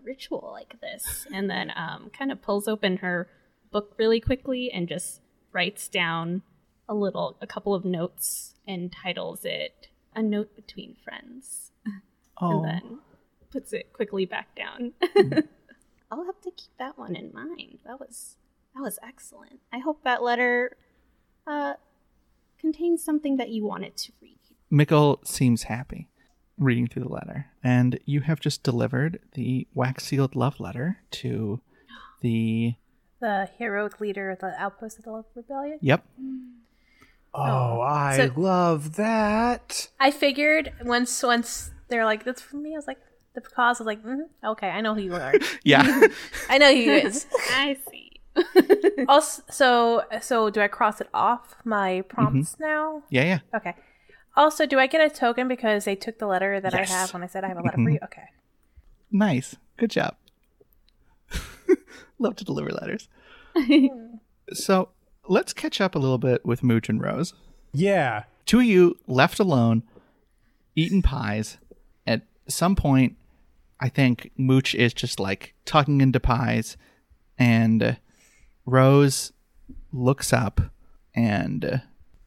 [0.09, 1.27] ritual like this.
[1.33, 3.29] And then um, kind of pulls open her
[3.71, 5.21] book really quickly and just
[5.53, 6.43] writes down
[6.89, 11.71] a little, a couple of notes and titles it "A Note Between Friends,"
[12.41, 12.99] Oh, and then
[13.51, 14.93] puts it quickly back down.
[16.11, 17.81] I'll have to keep that one in mind.
[17.85, 18.37] That was
[18.75, 19.61] that was excellent.
[19.73, 20.77] I hope that letter
[21.47, 21.75] uh,
[22.59, 24.39] contains something that you wanted to read.
[24.71, 26.09] Mickle seems happy
[26.59, 31.61] reading through the letter, and you have just delivered the wax sealed love letter to
[32.21, 32.75] the.
[33.21, 35.79] The heroic leader of the outpost of the Love Rebellion.
[35.83, 36.05] Yep.
[37.35, 39.89] Oh, I So- love that.
[40.01, 42.99] I figured once once they're like, "That's for me," I was like,
[43.35, 45.35] "The cause." I was like, mm "Okay, I know who you are.
[45.65, 45.83] Yeah.
[46.49, 48.05] I know who he is." I see.
[49.09, 53.03] also, so so do I cross it off my prompts now?
[53.11, 53.39] yeah, yeah.
[53.55, 53.75] Okay.
[54.39, 56.89] Also, do I get a token because they took the letter that Yes.
[56.91, 57.99] I have when I said I have a letter for you?
[58.05, 58.27] Okay.
[59.11, 59.57] Nice.
[59.77, 60.15] Good job.
[62.21, 63.09] Love to deliver letters.
[64.53, 64.91] so
[65.27, 67.35] let's catch up a little bit with Mooch and Rose.
[67.73, 68.25] Yeah.
[68.47, 69.83] Two of you left alone,
[70.77, 71.59] eating pies.
[72.07, 73.17] At some point,
[73.81, 76.77] I think Mooch is just like tucking into pies,
[77.37, 77.93] and uh,
[78.65, 79.33] Rose
[79.93, 80.61] looks up
[81.13, 81.79] and uh,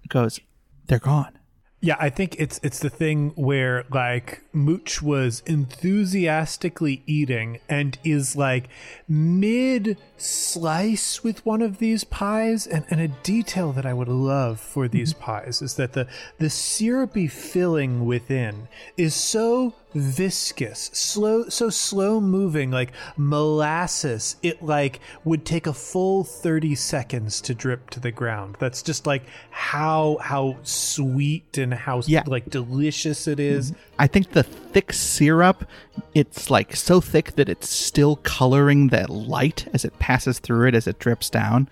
[0.10, 0.41] goes,
[0.88, 1.38] They're gone.
[1.84, 8.36] Yeah, I think it's it's the thing where like Mooch was enthusiastically eating and is
[8.36, 8.70] like
[9.08, 12.67] mid slice with one of these pies.
[12.67, 15.24] And, and a detail that I would love for these mm-hmm.
[15.24, 22.71] pies is that the the syrupy filling within is so viscous, slow so slow moving
[22.71, 28.56] like molasses it like would take a full 30 seconds to drip to the ground.
[28.60, 32.23] That's just like how how sweet and how Yeah.
[32.25, 33.71] like delicious it is.
[33.71, 33.82] Mm-hmm.
[33.99, 35.65] I think the thick syrup,
[36.13, 40.75] it's like so thick that it's still coloring the light as it passes through it
[40.75, 41.69] as it drips down.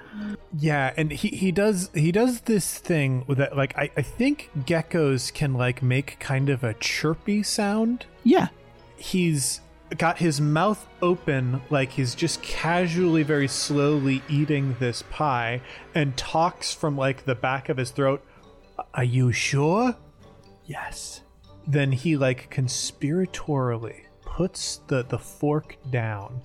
[0.58, 4.49] Yeah, and he, he does he does this thing with that like I, I think
[4.60, 8.05] geckos can like make kind of a chirpy sound.
[8.23, 8.47] Yeah.
[8.97, 9.62] He's
[9.97, 15.62] got his mouth open like he's just casually very slowly eating this pie
[15.95, 18.23] and talks from like the back of his throat.
[18.93, 19.95] Are you sure?
[20.65, 21.21] Yes.
[21.67, 26.41] then he like conspiratorially puts the the fork down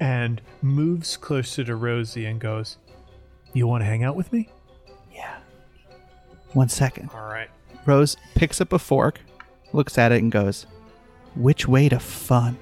[0.00, 2.78] and moves closer to Rosie and goes,
[3.52, 4.48] "You want to hang out with me?"
[5.12, 5.36] Yeah.
[6.52, 7.10] One second.
[7.14, 7.48] All right.
[7.86, 9.20] Rose picks up a fork,
[9.72, 10.66] looks at it, and goes,
[11.34, 12.56] Which way to fun?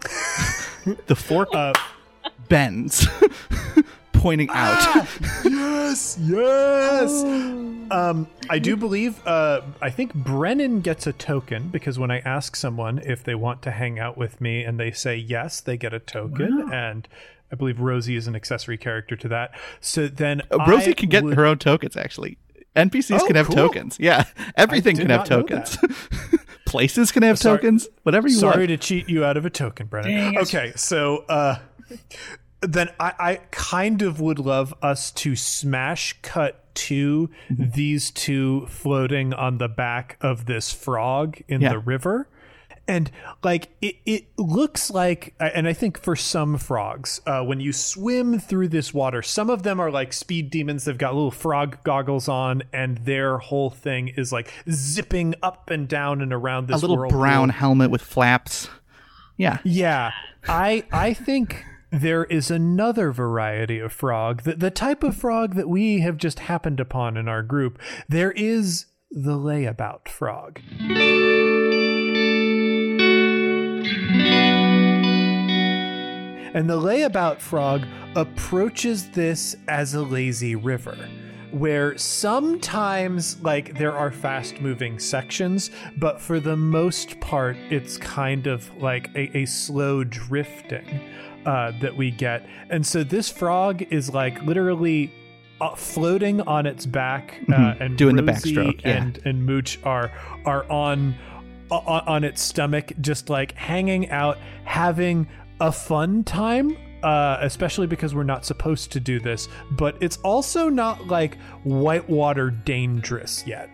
[1.06, 1.72] the fork Uh,
[2.48, 3.06] bends,
[4.12, 5.06] pointing out.
[5.44, 7.24] yes, yes.
[7.90, 9.26] Um, I do believe.
[9.26, 13.62] Uh, I think Brennan gets a token because when I ask someone if they want
[13.62, 16.68] to hang out with me and they say yes, they get a token.
[16.70, 17.08] And
[17.52, 19.52] I believe Rosie is an accessory character to that.
[19.80, 22.38] So then Uh, Rosie I can get would- her own tokens, actually.
[22.76, 23.56] NPCs Oh, can have cool.
[23.56, 23.96] tokens.
[23.98, 24.24] Yeah.
[24.56, 25.78] Everything can have tokens.
[26.66, 27.88] Places can have Sorry- tokens.
[28.02, 28.54] Whatever you Sorry want.
[28.56, 30.10] Sorry to cheat you out of a token, Brennan.
[30.12, 30.40] Dang it.
[30.42, 31.56] Okay, so uh,
[32.60, 39.32] then I, I kind of would love us to smash cut to these two floating
[39.32, 41.70] on the back of this frog in Yeah.
[41.70, 42.28] the river.
[42.88, 43.10] And
[43.44, 48.38] like it, it looks like, and I think for some frogs, uh, when you swim
[48.38, 50.86] through this water, some of them are like speed demons.
[50.86, 55.86] They've got little frog goggles on, and their whole thing is like zipping up and
[55.86, 57.18] down and around A this little whirlpool.
[57.20, 58.68] brown helmet with flaps.
[59.36, 59.58] Yeah.
[59.64, 60.12] Yeah,
[60.48, 65.68] I I think there is another variety of frog, the, the type of frog that
[65.68, 67.78] we have just happened upon in our group.
[68.08, 70.60] There is the layabout frog.
[76.54, 77.82] And the layabout frog
[78.16, 80.96] approaches this as a lazy river,
[81.50, 88.46] where sometimes, like, there are fast moving sections, but for the most part, it's kind
[88.46, 91.00] of like a, a slow drifting
[91.46, 92.46] uh, that we get.
[92.70, 95.12] And so this frog is like literally
[95.60, 97.80] uh, floating on its back uh, Mhm.
[97.80, 99.02] and Doing the backstroke, yeah.
[99.02, 100.10] and and Mooch are
[100.44, 101.14] are on
[101.70, 105.26] on, on its stomach, just like hanging out, having
[105.60, 106.76] a fun time.
[107.00, 112.50] Uh, especially because we're not supposed to do this, but it's also not like whitewater
[112.50, 113.70] dangerous yet.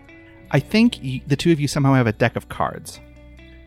[0.50, 3.00] I think y the two of you somehow have a deck of cards,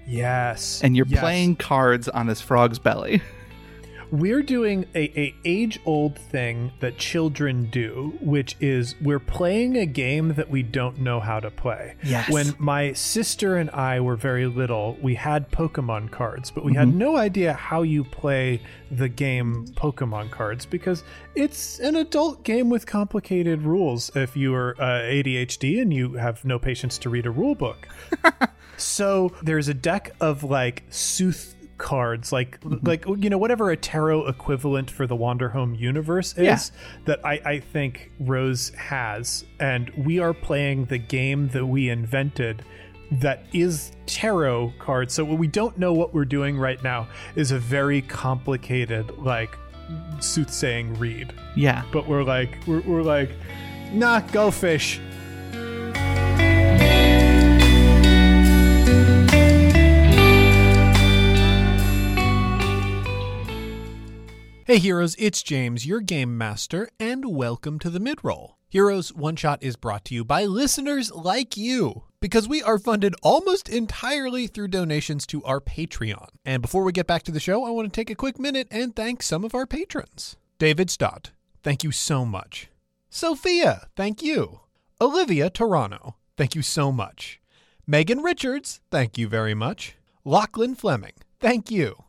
[0.08, 1.20] Yes, and you're yes.
[1.20, 3.20] playing cards on this frog's belly.
[4.12, 9.86] We're doing a, a age old thing that children do, which is we're playing a
[9.86, 11.96] game that we don't know how to play.
[12.04, 12.30] Yes.
[12.30, 16.94] When my sister and I were very little, we had Pokemon cards, but we had
[16.94, 21.04] no idea how you play the game Pokemon cards because
[21.36, 26.46] it's an adult game with complicated rules if you are uh, ADHD and you have
[26.46, 27.88] no patience to read a rule book.
[28.78, 32.86] So there's a deck of like sooth cards, like mm-hmm.
[32.86, 36.60] like you know whatever a tarot equivalent for the Wanderhome universe is Yeah.
[37.06, 42.64] that I I think Rose has, and we are playing the game that we invented.
[43.10, 45.14] That is tarot cards.
[45.14, 49.58] So what we don't know what we're doing right now is a very complicated like
[50.20, 51.34] soothsaying read.
[51.56, 51.84] Yeah.
[51.94, 53.30] But we're like we're, we're like,
[53.94, 55.00] nah, go fish.
[64.68, 68.56] Hey heroes, it's James, your game master, and welcome to the midroll.
[68.68, 73.16] Heroes One Shot is brought to you by listeners like you because we are funded
[73.24, 76.28] almost entirely through donations to our Patreon.
[76.44, 78.68] And before we get back to the show, I want to take a quick minute
[78.70, 80.36] and thank some of our patrons.
[80.60, 81.32] David Stott,
[81.64, 82.68] thank you so much.
[83.10, 84.60] Sophia, thank you.
[85.00, 87.40] Olivia Toronto, thank you so much.
[87.88, 89.96] Megan Richards, thank you very much.
[90.26, 92.04] Lachlan Fleming, thank you.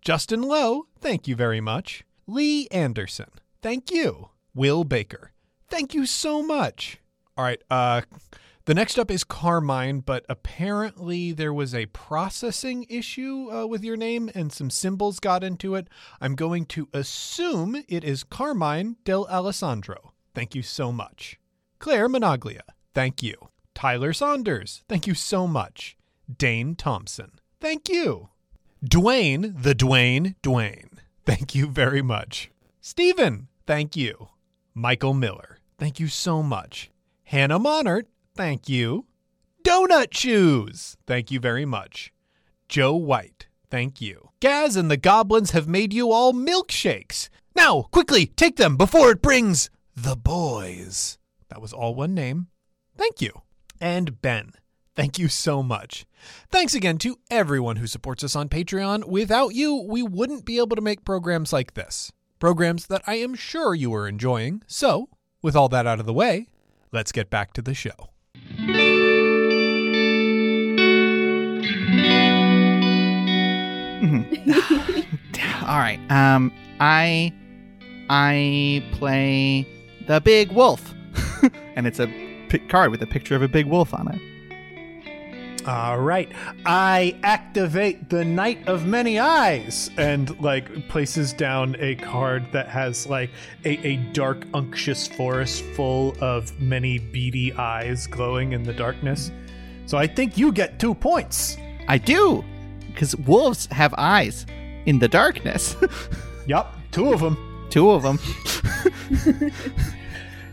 [0.00, 2.04] Justin Lowe, thank you very much.
[2.26, 3.30] Lee Anderson,
[3.62, 4.30] thank you.
[4.54, 5.32] Will Baker,
[5.68, 6.98] thank you so much.
[7.36, 8.02] All right, uh
[8.66, 13.96] the next up is Carmine, but apparently there was a processing issue uh, with your
[13.96, 15.88] name and some symbols got into it.
[16.20, 20.12] I'm going to assume it is Carmine Del Alessandro.
[20.34, 21.40] Thank you so much.
[21.80, 22.62] Claire Monaglia,
[22.94, 23.34] thank you.
[23.74, 25.96] Tyler Saunders, thank you so much.
[26.32, 28.28] Dane Thompson, thank you.
[28.84, 30.88] Dwayne, the Dwayne, Dwayne,
[31.26, 32.50] thank you very much.
[32.80, 34.30] Stephen, thank you.
[34.72, 36.90] Michael Miller, thank you so much.
[37.24, 39.04] Hannah Monert, thank you.
[39.62, 42.10] Donut Shoes, thank you very much.
[42.70, 44.30] Joe White, thank you.
[44.40, 47.28] Gaz and the goblins have made you all milkshakes.
[47.54, 51.18] Now, quickly, take them before it brings the boys.
[51.50, 52.46] That was all one name.
[52.96, 53.42] Thank you.
[53.78, 54.52] And Ben,
[55.00, 56.04] thank you so much.
[56.50, 59.06] Thanks again to everyone who supports us on Patreon.
[59.06, 62.12] Without you, we wouldn't be able to make programs like this.
[62.38, 64.62] Programs that I am sure you are enjoying.
[64.66, 65.08] So,
[65.40, 66.48] with all that out of the way,
[66.92, 67.90] let's get back to the show.
[75.66, 76.00] All right.
[76.10, 77.32] Um, I
[78.10, 79.66] I play
[80.06, 80.92] the big wolf,
[81.74, 82.06] and it's a
[82.68, 84.29] card with a picture of a big wolf on it.
[85.70, 86.28] All right.
[86.66, 93.06] I activate the Knight of Many Eyes and like places down a card that has
[93.06, 93.30] like
[93.64, 99.30] a, a dark, unctuous forest full of many beady eyes glowing in the darkness.
[99.86, 101.56] So I think you get two points.
[101.86, 102.44] I do,
[102.88, 104.46] because wolves have eyes
[104.86, 105.76] in the darkness.
[106.48, 107.68] yep, two of them.
[107.70, 108.18] Two of them.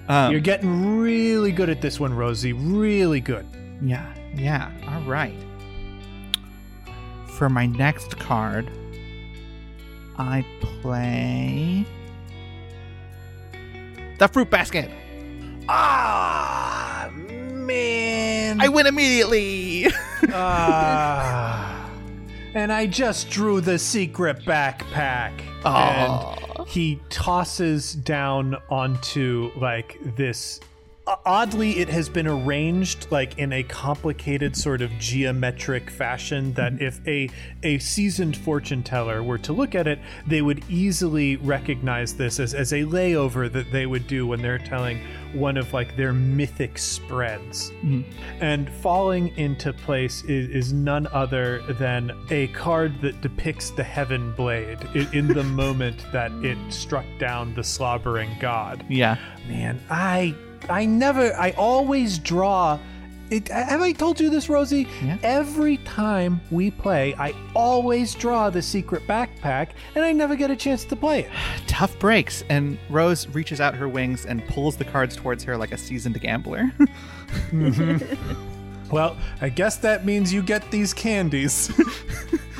[0.09, 2.53] um, You're getting really good at this one, Rosie.
[2.53, 3.47] Really good.
[3.81, 4.71] Yeah, yeah.
[4.89, 5.35] All right.
[7.37, 8.71] For my next card,
[10.17, 11.85] I play
[14.17, 14.89] the fruit basket.
[15.69, 18.59] Ah, man.
[18.59, 19.87] I win immediately.
[20.31, 21.89] Ah.
[22.55, 25.33] and I just drew the secret backpack.
[25.63, 30.59] And he tosses down onto like this
[31.25, 36.83] oddly it has been arranged like in a complicated sort of geometric fashion that mm-hmm.
[36.83, 37.29] if a
[37.63, 42.53] a seasoned fortune teller were to look at it they would easily recognize this as,
[42.53, 44.99] as a layover that they would do when they're telling
[45.33, 47.71] one of like their mythic spreads.
[47.71, 48.43] Mm-hmm.
[48.43, 54.31] And falling into place is, is none other than a card that depicts the heaven
[54.33, 58.85] blade in, in the moment that it struck down the slobbering god.
[58.89, 59.17] Yeah.
[59.47, 60.35] Man, I
[60.69, 62.79] I never I always draw
[63.29, 64.87] it, have I told you this, Rosie?
[65.03, 65.17] Yeah.
[65.21, 70.55] Every time we play, I always draw the secret backpack, and I never get a
[70.55, 71.31] chance to play it.
[71.67, 72.45] Tough breaks.
[72.47, 76.19] And Rose reaches out her wings and pulls the cards towards her like a seasoned
[76.21, 76.71] gambler.
[77.51, 78.47] Mm-hmm.
[78.91, 81.69] Well, I guess that means you get these candies.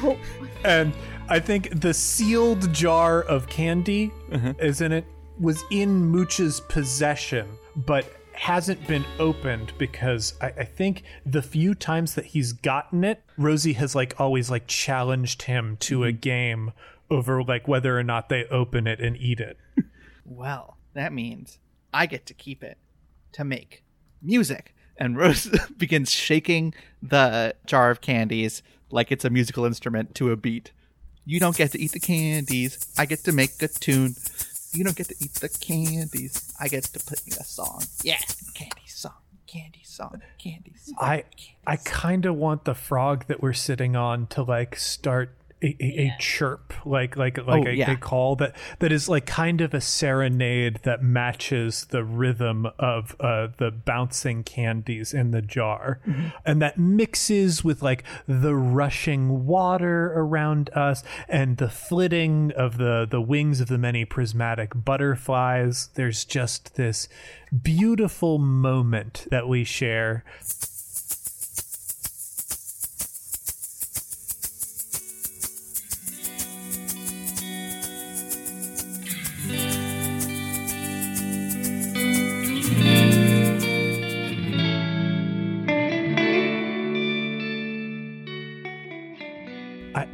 [0.03, 0.18] oh.
[0.66, 0.93] and
[1.30, 4.53] I think the sealed jar of candy, uh-huh.
[4.60, 5.05] isn't it,
[5.39, 7.47] was in Mooch's possession,
[7.78, 13.23] but hasn't been opened because I, I think the few times that he's gotten it,
[13.38, 16.19] Rosie has like always like challenged him to a mm-hmm.
[16.19, 16.71] game
[17.09, 19.57] over like whether or not they open it and eat it.
[20.25, 21.59] well, that means
[21.93, 22.78] I get to keep it
[23.34, 23.84] to make
[24.21, 24.75] music.
[24.97, 30.36] And Rose begins shaking the jar of candies like it's a musical instrument to a
[30.36, 30.71] beat.
[31.25, 32.88] You don't get to eat the candies.
[32.97, 34.15] I get to make a tune.
[34.78, 36.53] You don't get to eat the candies.
[36.59, 37.84] I get to put in a song.
[38.03, 38.19] Yeah,
[38.53, 39.13] candy song,
[39.47, 40.95] candy song, candy song.
[40.99, 41.23] I
[41.65, 46.08] I kind of want the frog that we're sitting on to like start a, a,
[46.08, 47.91] a chirp, like like like Oh, a, yeah.
[47.91, 53.16] a call that that is like kind of a serenade that matches the rhythm of
[53.20, 56.28] uh, the bouncing candies in the jar, Mm-hmm.
[56.45, 63.08] and that mixes with like the rushing water around us and the flitting of the
[63.10, 65.89] the wings of the many prismatic butterflies.
[65.95, 67.08] There's just this
[67.64, 70.24] beautiful moment that we share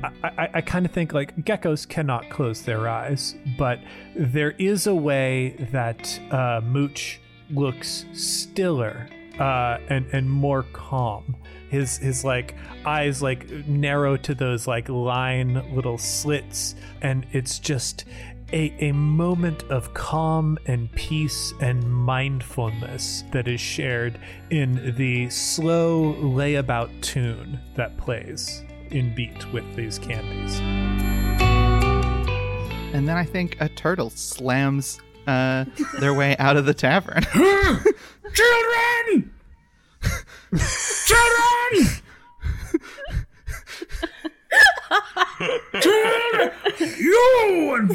[0.04, 3.80] I, I, kind of think like geckos cannot close their eyes, but
[4.16, 9.08] there is a way that uh, Mooch looks stiller
[9.40, 11.36] uh, and and more calm.
[11.70, 18.06] His his like eyes like narrow to those like line little slits, and it's just
[18.52, 24.20] a, a moment of calm and peace and mindfulness that is shared
[24.52, 28.64] in the slow layabout tune that plays
[28.94, 30.60] in beat with these candies.
[32.94, 35.66] And then I think a turtle slams uh,
[36.00, 37.24] their way out of the tavern.
[38.34, 39.34] Children!
[40.54, 40.62] Children!
[41.08, 42.03] Children!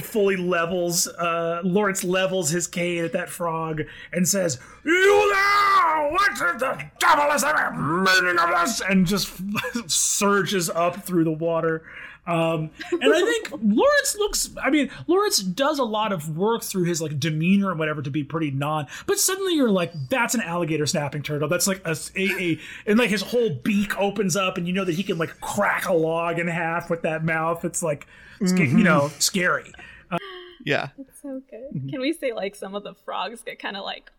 [0.02, 6.10] Fully levels, uh, Lawrence levels his cane at that frog and says, You there!
[6.10, 8.80] What the devil is the meaning of this?
[8.80, 9.32] And just
[9.90, 11.82] surges up through the water.
[12.28, 14.50] Um, and I think Lawrence looks.
[14.62, 18.10] I mean, Lawrence does a lot of work through his like demeanor and whatever to
[18.10, 18.86] be pretty non.
[19.06, 21.48] But suddenly you're like, that's an alligator snapping turtle.
[21.48, 24.84] That's like a, a, a and like his whole beak opens up, and you know
[24.84, 27.64] that he can like crack a log in half with that mouth.
[27.64, 28.06] It's like,
[28.44, 28.82] sca- you mm-hmm.
[28.82, 29.72] know, scary.
[30.10, 30.18] Uh,
[30.64, 30.88] yeah.
[30.98, 31.74] It's so good.
[31.74, 31.88] Mm-hmm.
[31.88, 34.12] Can we say like some of the frogs get kind of like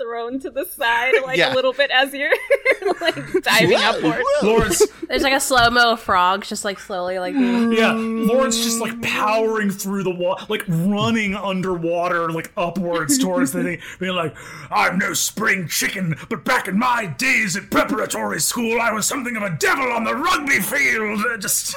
[0.00, 1.52] thrown to the side like Yeah.
[1.52, 2.32] a little bit as you're
[3.00, 4.22] like diving upward?
[4.42, 7.76] Lawrence, There's like a slow mo of frogs just like slowly like mm.
[7.76, 13.62] yeah, Lawrence just like powering through the wall, like running underwater, like upwards towards the
[13.64, 14.34] thing, being like,
[14.70, 19.36] "I'm no spring chicken, but back in my days at preparatory school, I was something
[19.36, 21.74] of a devil on the rugby field." Just.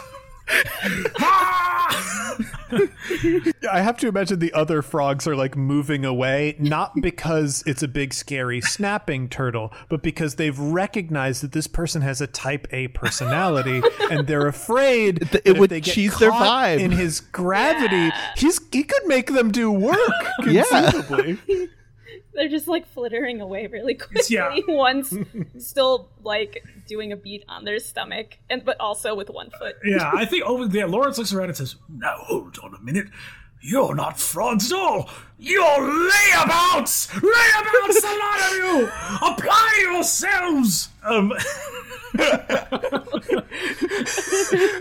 [1.20, 2.38] Ah!
[3.72, 7.88] I have to imagine the other frogs are like moving away, not because it's a
[7.88, 12.88] big scary snapping turtle, but because they've recognized that this person has a type A
[12.90, 16.80] personality and they're afraid that it if would they get cheese their caught vibe.
[16.80, 18.12] in his gravity.
[18.36, 19.98] He's he could make them do work
[20.48, 20.92] Yeah.
[22.36, 24.36] They're just like flittering away really quickly.
[24.36, 24.58] Yeah.
[24.68, 25.16] One's
[25.60, 29.76] still like doing a beat on their stomach, and but also with one foot.
[29.84, 33.08] yeah, I think over there, Lawrence looks around and says, Now hold on a minute.
[33.66, 35.10] You're not frogs at all.
[35.40, 37.08] You're layabouts!
[37.08, 38.90] Layabouts, a lot of you!
[39.22, 40.90] Apply yourselves!
[41.04, 41.32] Um,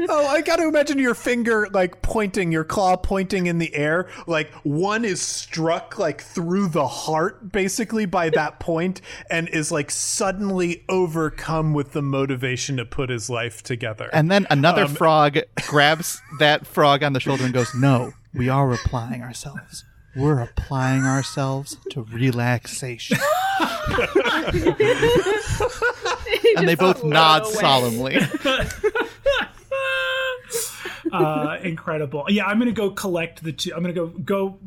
[0.08, 4.08] Oh, I got to imagine your finger like pointing, your claw pointing in the air.
[4.26, 9.90] Like one is struck like through the heart, basically by that point, and is like
[9.90, 14.10] suddenly overcome with the motivation to put his life together.
[14.12, 18.72] And then another frog grabs that frog on the shoulder and goes, No, we are
[18.72, 19.84] applying ourselves.
[20.14, 23.16] We're applying ourselves to relaxation.
[26.56, 28.18] and they both nod solemnly.
[31.12, 32.26] uh, incredible.
[32.28, 33.72] Yeah, I'm gonna go collect the two.
[33.74, 34.58] I'm gonna go go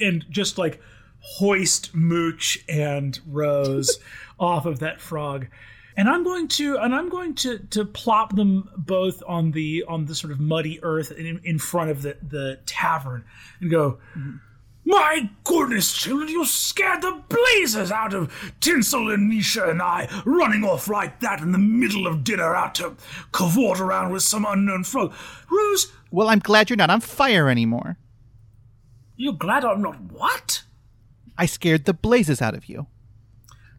[0.00, 0.80] and just like
[1.20, 3.98] hoist Mooch and Rose
[4.38, 5.46] off of that frog.
[5.96, 10.06] And I'm going to and I'm going to to plop them both on the on
[10.06, 13.24] the sort of muddy earth in, in front of the the tavern
[13.60, 13.98] and go.
[14.84, 20.64] My goodness, children, you scared the blazes out of Tinsel and Nisha and I, running
[20.64, 22.96] off like that in the middle of dinner out to
[23.32, 25.12] cavort around with some unknown frog.
[25.48, 27.96] Rose, Well, I'm glad you're not on fire anymore.
[29.16, 30.64] you're glad I'm not what?
[31.38, 32.88] I scared the blazes out of you.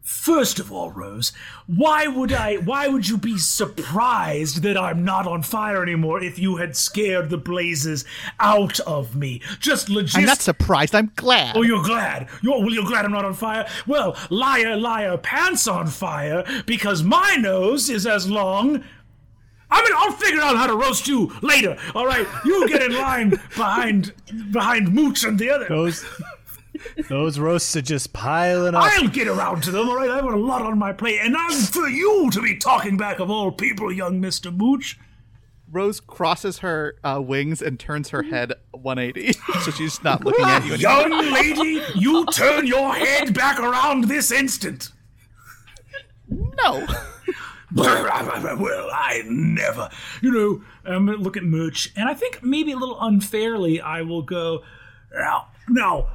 [0.04, 1.32] First of all, Rose,
[1.66, 6.38] why would I why would you be surprised that I'm not on fire anymore if
[6.38, 8.04] you had scared the blazes
[8.38, 9.40] out of me?
[9.60, 10.94] Just legit I'm not surprised.
[10.94, 11.56] I'm glad.
[11.56, 12.28] Oh, you're glad.
[12.42, 12.70] You're well.
[12.70, 13.66] You're glad I'm not on fire.
[13.86, 18.84] Well, liar, liar, pants on fire because my nose is as long.
[19.70, 21.78] I mean, I'll figure out how to roast you later.
[21.94, 24.12] All right, you get in line behind
[24.52, 25.66] behind Mooch and the other.
[25.66, 26.04] those
[27.08, 28.84] those roasts are just piling up.
[28.84, 29.88] I'll get around to them.
[29.88, 32.56] All right, I've got a lot on my plate, and I'm for you to be
[32.56, 34.98] talking back of all people, young Mister Mooch.
[35.70, 39.32] Rose crosses her uh, wings and turns her head 180,
[39.62, 41.18] so she's not looking at you anymore.
[41.18, 44.90] Young lady, you turn your head back around this instant.
[46.28, 46.86] No.
[47.74, 49.90] well, I never.
[50.22, 54.02] You know, I'm gonna look at Mooch, and I think maybe a little unfairly, I
[54.02, 54.62] will go.
[55.12, 56.06] Now, now,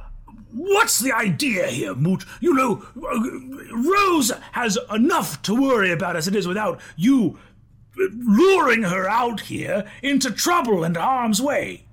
[0.52, 2.26] what's the idea here, Mooch?
[2.40, 7.38] You know, Rose has enough to worry about as it is without you
[7.98, 11.84] uh, luring her out here into trouble and harm's way.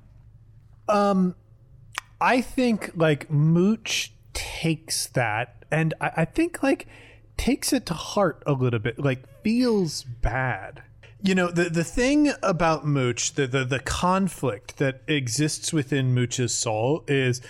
[0.89, 1.35] Um,
[2.21, 6.87] I think like Mooch takes that and I, I think like
[7.37, 10.83] takes it to heart a little bit, like feels bad.
[11.21, 16.53] You know, the the thing about Mooch, the the, the conflict that exists within Mooch's
[16.53, 17.41] soul is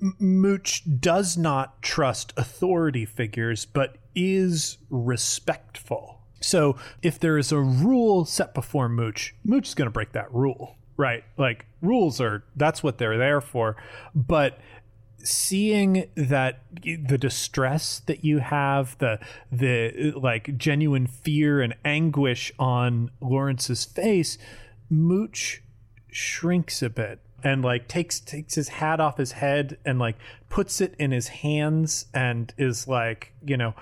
[0.00, 6.20] Mooch does not trust authority figures, but is respectful.
[6.40, 10.32] So if there is a rule set before Mooch, Mooch is going to break that
[10.32, 11.24] rule, right?
[11.36, 13.76] Like rules are that's what they're there for.
[14.14, 14.58] But
[15.18, 19.18] seeing that the distress that you have, the
[19.50, 24.38] the like genuine fear and anguish on Lawrence's face,
[24.88, 25.62] Mooch
[26.10, 30.16] shrinks a bit and like takes takes his hat off his head and like
[30.48, 33.74] puts it in his hands and is like you know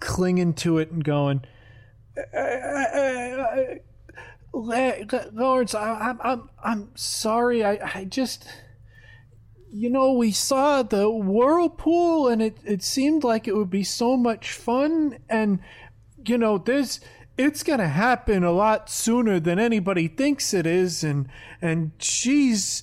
[0.00, 1.42] clinging to it and going
[4.52, 7.64] La- La- Lawrence I, I'm I'm I'm sorry.
[7.64, 8.46] I I just
[9.70, 14.16] you know we saw the whirlpool and it it seemed like it would be so
[14.16, 15.18] much fun.
[15.28, 15.60] And
[16.26, 17.00] you know there's
[17.36, 21.04] it's gonna happen a lot sooner than anybody thinks it is.
[21.04, 21.28] And
[21.62, 22.82] and she's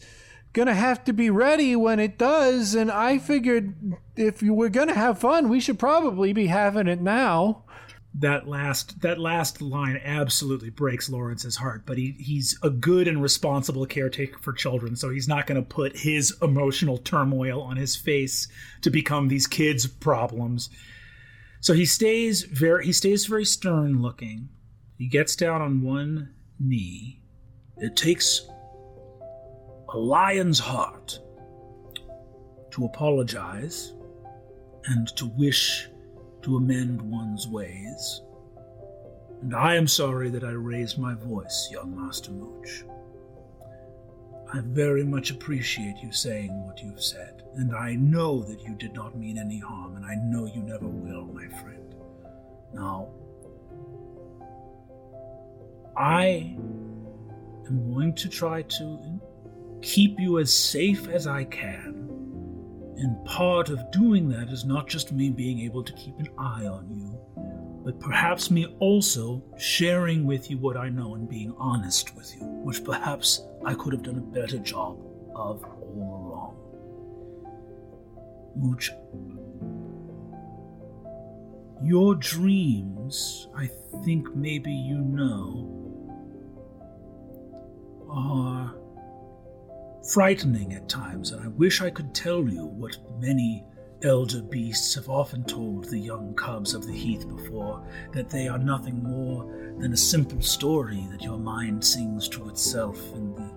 [0.55, 3.75] gonna have to be ready when it does and i figured
[4.15, 7.63] if you were gonna have fun we should probably be having it now
[8.17, 13.21] that last that last line absolutely breaks Lawrence's heart, but he he's a good and
[13.21, 17.95] responsible caretaker for children, so he's not going to put his emotional turmoil on his
[17.95, 18.47] face
[18.81, 20.69] to become these kids' problems.
[21.59, 24.49] So he stays very he stays very stern looking.
[24.97, 27.21] He gets down on one knee.
[27.77, 28.47] It takes
[29.95, 31.17] a lion's heart
[32.69, 33.93] to apologize
[34.87, 35.89] and to wish
[36.41, 38.21] to amend one's ways.
[39.41, 42.83] And I am sorry that I raised my voice, young Master Mooch.
[44.53, 48.93] I very much appreciate you saying what you've said, and I know that you did
[48.93, 51.95] not mean any harm, and I know you never will, my friend.
[52.73, 53.07] Now,
[55.95, 56.57] I
[57.69, 59.14] am going to try to
[59.85, 62.09] keep you as safe as I can.
[62.97, 66.65] And part of doing that is not just me being able to keep an eye
[66.65, 67.19] on you,
[67.83, 72.41] but perhaps me also sharing with you what I know and being honest with you,
[72.63, 74.97] which perhaps I could have done a better job
[75.35, 76.55] of all along.
[78.55, 78.91] Mooch,
[81.83, 83.69] your dreams, I
[84.03, 85.75] think maybe you know,
[90.05, 93.65] frightening at times, and I wish I could tell you what many
[94.03, 97.83] elder beasts have often told the young cubs of the heath before
[98.13, 99.45] that they are nothing more
[99.79, 103.51] than a simple story that your mind sings to itself in the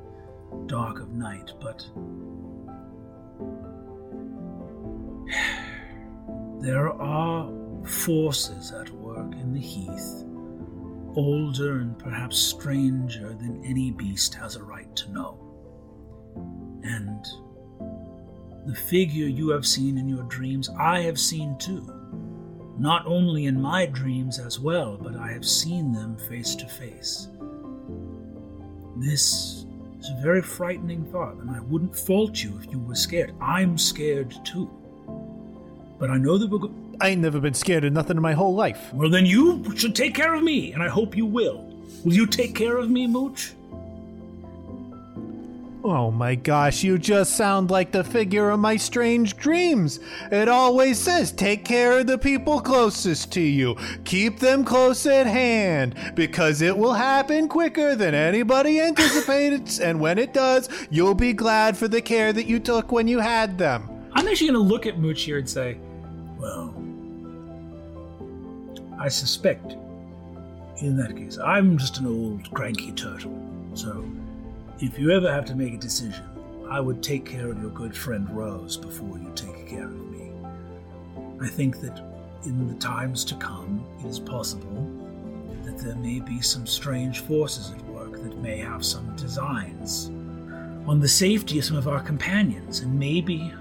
[0.66, 1.86] dark of night, but
[6.62, 7.53] there are
[7.84, 10.24] forces at work in the heath,
[11.16, 15.47] older and perhaps stranger than any beast has a right to know.
[16.82, 17.24] And
[18.66, 21.86] the figure you have seen in your dreams, I have seen too.
[22.78, 27.28] Not only in my dreams as well, but I have seen them face to face.
[28.96, 29.64] This
[30.00, 33.34] is a very frightening thought, and I wouldn't fault you if you were scared.
[33.40, 34.70] I'm scared too.
[35.98, 38.32] But I know that we're go- I ain't never been scared of nothing in my
[38.32, 38.92] whole life.
[38.92, 41.64] Well, then you should take care of me, and I hope you will.
[42.04, 43.54] Will you take care of me, Mooch?
[45.91, 50.01] Oh my gosh, you just sound like the figure of my strange dreams.
[50.30, 53.74] It always says take care of the people closest to you.
[54.05, 60.18] Keep them close at hand because it will happen quicker than anybody anticipates, and when
[60.18, 63.89] it does, you'll be glad for the care that you took when you had them.
[64.12, 65.78] I'm actually going to look at Mooch here and say,
[66.39, 66.74] well,
[69.01, 69.72] I suspect
[70.82, 73.36] in that case, I'm just an old cranky turtle.
[73.72, 74.05] So
[74.80, 76.24] if you ever have to make a decision,
[76.70, 80.30] I would take care of your good friend Rose before you take care of me.
[81.40, 82.00] I think that
[82.44, 84.88] in the times to come, it is possible
[85.64, 90.10] that there may be some strange forces at work that may have some designs
[90.86, 93.52] on the safety of some of our companions, and maybe,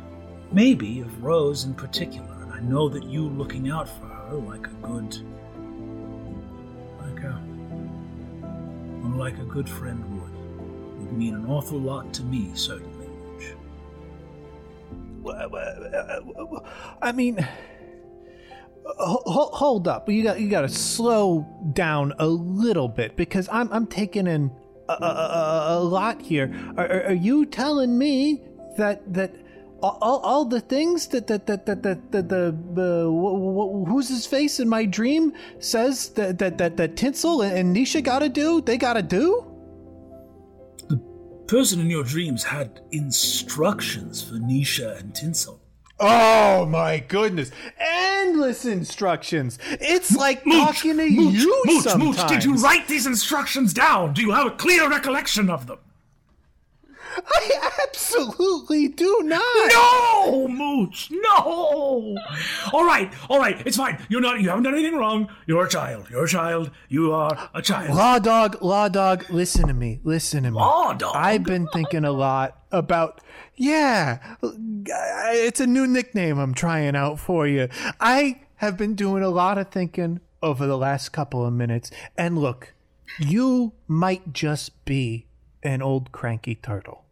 [0.52, 2.32] maybe of Rose in particular.
[2.42, 5.18] And I know that you looking out for her like a good,
[7.02, 7.42] like a,
[9.18, 10.17] like a good friend
[11.08, 13.08] would mean an awful lot to me, certainly.
[17.02, 17.46] I mean,
[18.86, 20.10] hold, up.
[20.10, 24.52] You got you got to slow down a little bit because I'm I'm taking in
[24.88, 26.54] a, a, a lot here.
[26.78, 28.42] Are, are, you telling me
[28.78, 29.36] that that
[29.82, 34.60] all, all the things that that that that that, that the uh, who's his face
[34.60, 38.78] in my dream says that that that, that Tinsel and Nisha got to do, they
[38.78, 39.57] got to do?
[41.48, 45.62] Person in your dreams had instructions for Nisha and Tinsel.
[46.00, 47.52] Oh my goodness.
[47.80, 49.58] Endless instructions.
[49.64, 52.18] It's like Mooch, talking to Mooch, you Mooch, sometimes.
[52.18, 54.14] Mooch, did you write these instructions down?
[54.14, 55.80] Do you have a clear recollection of them?
[57.40, 59.72] I absolutely do not.
[59.72, 62.18] No, Mooch, no.
[62.74, 64.04] All right, all right, it's fine.
[64.10, 64.42] You're not.
[64.42, 65.30] You haven't done anything wrong.
[65.46, 66.10] You're a child.
[66.10, 66.72] You're a child.
[66.90, 67.96] You are a child.
[67.96, 69.30] Law dog, law dog.
[69.30, 70.00] Listen to me.
[70.04, 70.58] Listen to me.
[70.58, 71.16] Law dog.
[71.16, 73.22] I've been thinking a lot about.
[73.56, 77.70] Yeah, it's a new nickname I'm trying out for you.
[78.00, 82.38] I have been doing a lot of thinking over the last couple of minutes, and
[82.38, 82.74] look,
[83.20, 85.26] you might just be
[85.64, 87.04] an old cranky turtle.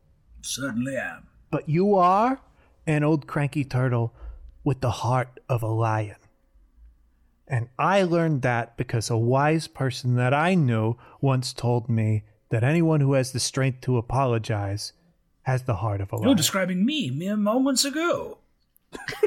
[0.45, 1.27] Certainly am.
[1.49, 2.39] But you are
[2.85, 4.13] an old cranky turtle
[4.63, 6.17] with the heart of a lion.
[7.47, 12.63] And I learned that because a wise person that I knew once told me that
[12.63, 14.93] anyone who has the strength to apologize
[15.43, 16.27] has the heart of a lion.
[16.27, 18.39] You're describing me mere moments ago.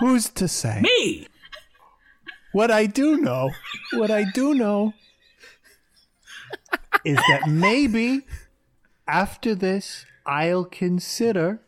[0.00, 0.80] Who's to say?
[0.80, 1.26] Me!
[2.52, 3.50] What I do know,
[3.92, 4.94] what I do know
[7.04, 8.22] is that maybe
[9.06, 11.60] after this, I'll consider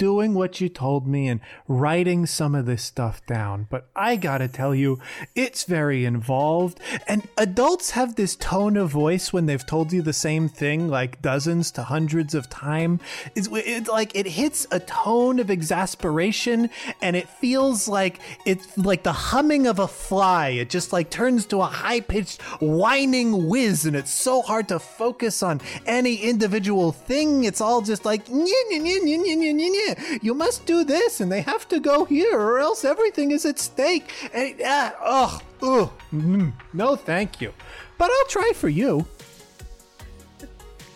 [0.00, 3.66] doing what you told me and writing some of this stuff down.
[3.68, 4.98] But I gotta tell you,
[5.34, 6.80] it's very involved.
[7.06, 11.20] And adults have this tone of voice when they've told you the same thing like
[11.20, 13.02] dozens to hundreds of times.
[13.34, 16.70] It's, it's like it hits a tone of exasperation
[17.02, 20.48] and it feels like it's like the humming of a fly.
[20.48, 24.78] It just like turns to a high pitched whining whiz and it's so hard to
[24.78, 27.44] focus on any individual thing.
[27.44, 31.68] It's all just like, nya, nya, nya, nya you must do this, and they have
[31.68, 34.30] to go here, or else everything is at stake.
[34.32, 37.52] And uh, oh, oh, mm, no, thank you.
[37.98, 39.06] But I'll try for you.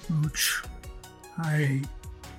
[0.08, 0.62] Mooch,
[1.38, 1.82] I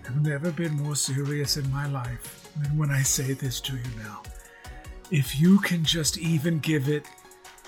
[0.06, 3.90] have never been more serious in my life than when I say this to you
[3.98, 4.22] now.
[5.12, 7.06] If you can just even give it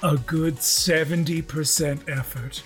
[0.04, 2.64] a good 70% effort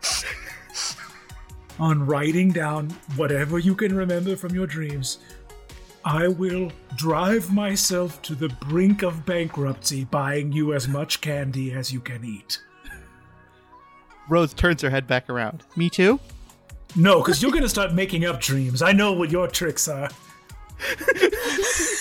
[1.78, 5.18] on writing down whatever you can remember from your dreams,
[6.04, 11.92] I will drive myself to the brink of bankruptcy buying you as much candy as
[11.92, 12.60] you can eat.
[14.28, 15.62] Rose turns her head back around.
[15.76, 16.18] Me too?
[16.96, 18.82] No, because you're gonna start making up dreams.
[18.82, 20.08] I know what your tricks are.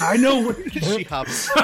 [0.01, 0.71] I know what.
[0.83, 1.49] she hops.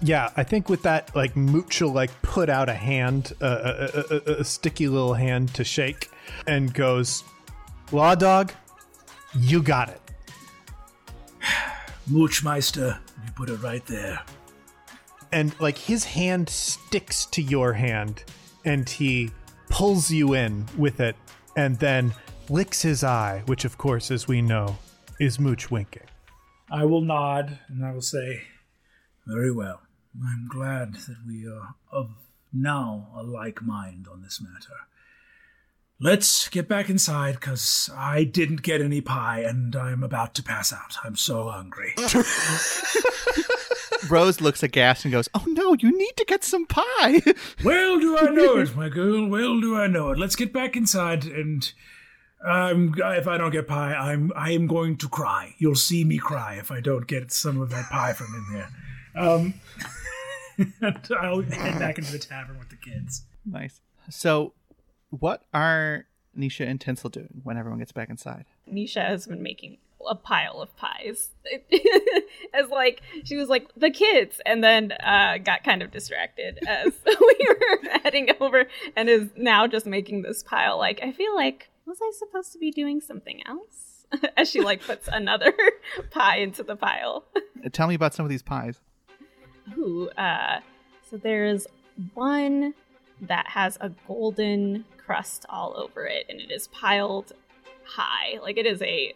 [0.00, 3.46] Yeah, I think with that, like Mooch will like put out a hand, uh,
[3.90, 6.08] a, a, a, a sticky little hand to shake,
[6.46, 7.24] and goes,
[7.90, 8.52] "Law dog,
[9.36, 10.00] you got it."
[12.10, 14.20] Moochmeister, you put it right there.
[15.30, 18.24] And like his hand sticks to your hand,
[18.64, 19.30] and he
[19.68, 21.16] pulls you in with it,
[21.56, 22.14] and then
[22.48, 24.78] licks his eye, which of course, as we know,
[25.20, 26.06] is Mooch winking.
[26.70, 28.42] I will nod and I will say,
[29.26, 29.82] Very well.
[30.22, 32.10] I'm glad that we are of
[32.52, 34.74] now a like mind on this matter.
[36.00, 40.72] Let's get back inside because I didn't get any pie and I'm about to pass
[40.72, 40.96] out.
[41.02, 41.92] I'm so hungry.
[44.08, 47.20] Rose looks aghast and goes, "Oh no, you need to get some pie."
[47.64, 49.26] well, do I know it, my girl?
[49.26, 50.18] Well, do I know it?
[50.18, 51.70] Let's get back inside and.
[52.46, 55.56] Um, if I don't get pie, I'm I am going to cry.
[55.58, 58.68] You'll see me cry if I don't get some of that pie from in there.
[59.16, 59.54] Um,
[60.80, 63.24] and I'll head back into the tavern with the kids.
[63.44, 63.80] nice.
[64.10, 64.54] So,
[65.10, 66.06] what are
[66.36, 68.44] Nisha and Tinsel doing when everyone gets back inside?
[68.70, 69.78] Nisha has been making
[70.08, 71.30] a pile of pies.
[72.54, 76.92] as like she was like the kids, and then uh, got kind of distracted as
[77.06, 80.78] we were heading over, and is now just making this pile.
[80.78, 83.84] Like I feel like was I supposed to be doing something else?
[84.38, 85.52] as she like puts another
[86.10, 87.24] pie into the pile.
[87.72, 88.80] Tell me about some of these pies.
[89.76, 90.60] Ooh, uh,
[91.10, 91.66] so there's
[92.14, 92.72] one
[93.20, 97.32] that has a golden crust all over it, and it is piled
[97.84, 98.38] high.
[98.42, 99.14] Like it is a,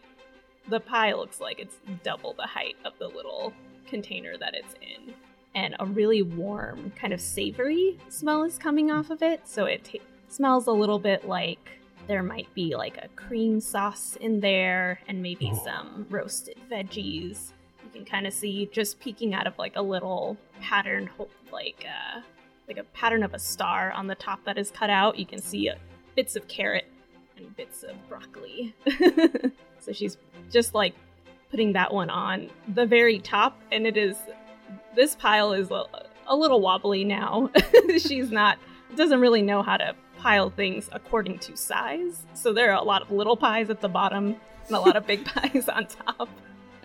[0.67, 3.53] the pie looks like it's double the height of the little
[3.87, 5.13] container that it's in,
[5.53, 9.47] and a really warm, kind of savory smell is coming off of it.
[9.47, 11.69] So it ta smells a little bit like
[12.07, 15.63] there might be like a cream sauce in there, and maybe Oh.
[15.63, 17.51] some roasted veggies
[17.83, 21.85] you can kind of see just peeking out of like a little pattern ho- like
[21.87, 22.21] uh
[22.67, 25.19] like a pattern of a star on the top that is cut out.
[25.19, 25.75] You can see uh,
[26.15, 26.85] bits of carrot
[27.37, 28.75] and bits of broccoli.
[29.83, 30.17] So she's
[30.49, 30.95] just like
[31.51, 34.15] putting that one on the very top and it is
[34.95, 35.83] this pile is a,
[36.27, 37.49] a little wobbly now.
[37.97, 38.57] She's not
[38.95, 42.25] doesn't really know how to pile things according to size.
[42.33, 44.35] So there are a lot of little pies at the bottom
[44.67, 46.29] and a lot of big pies on top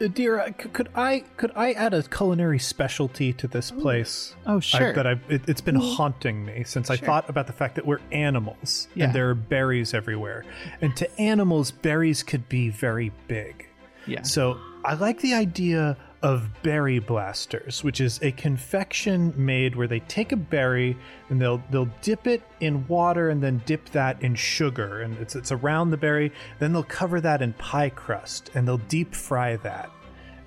[0.00, 4.34] Adira, uh, c- could I could I add a culinary specialty to this place?
[4.46, 4.92] Oh, I- sure.
[4.92, 8.00] that I've it, it's been haunting me since I thought about the fact that we're
[8.12, 9.06] animals Yeah.
[9.06, 10.44] and there are berries everywhere,
[10.80, 13.68] and to animals, berries could be very big.
[14.06, 14.22] yeah.
[14.22, 20.00] So I like the idea of berry blasters, which is a confection made where they
[20.00, 20.96] take a berry
[21.28, 25.36] and they'll they'll dip it in water and then dip that in sugar and it's
[25.36, 26.32] it's around the berry.
[26.58, 29.90] Then they'll cover that in pie crust and they'll deep fry that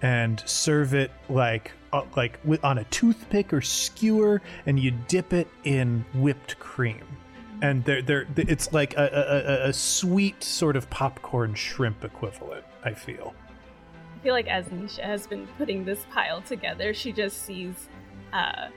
[0.01, 5.32] and serve it like uh, like with, on a toothpick or skewer and you dip
[5.34, 7.05] it in whipped cream.
[7.63, 12.65] And they're, they're, it's like a, a, a- a sweet sort of popcorn shrimp equivalent,
[12.84, 13.36] I feel.
[14.24, 17.89] Feel like as Nisha has been putting this pile together, she just sees
[18.34, 18.67] uh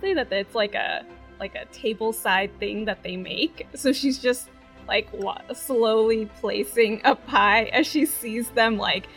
[0.00, 1.04] say that it's like a
[1.40, 3.66] like a table side thing that they make.
[3.74, 4.50] So she's just
[4.86, 9.08] like wa- slowly placing a pie as she sees them like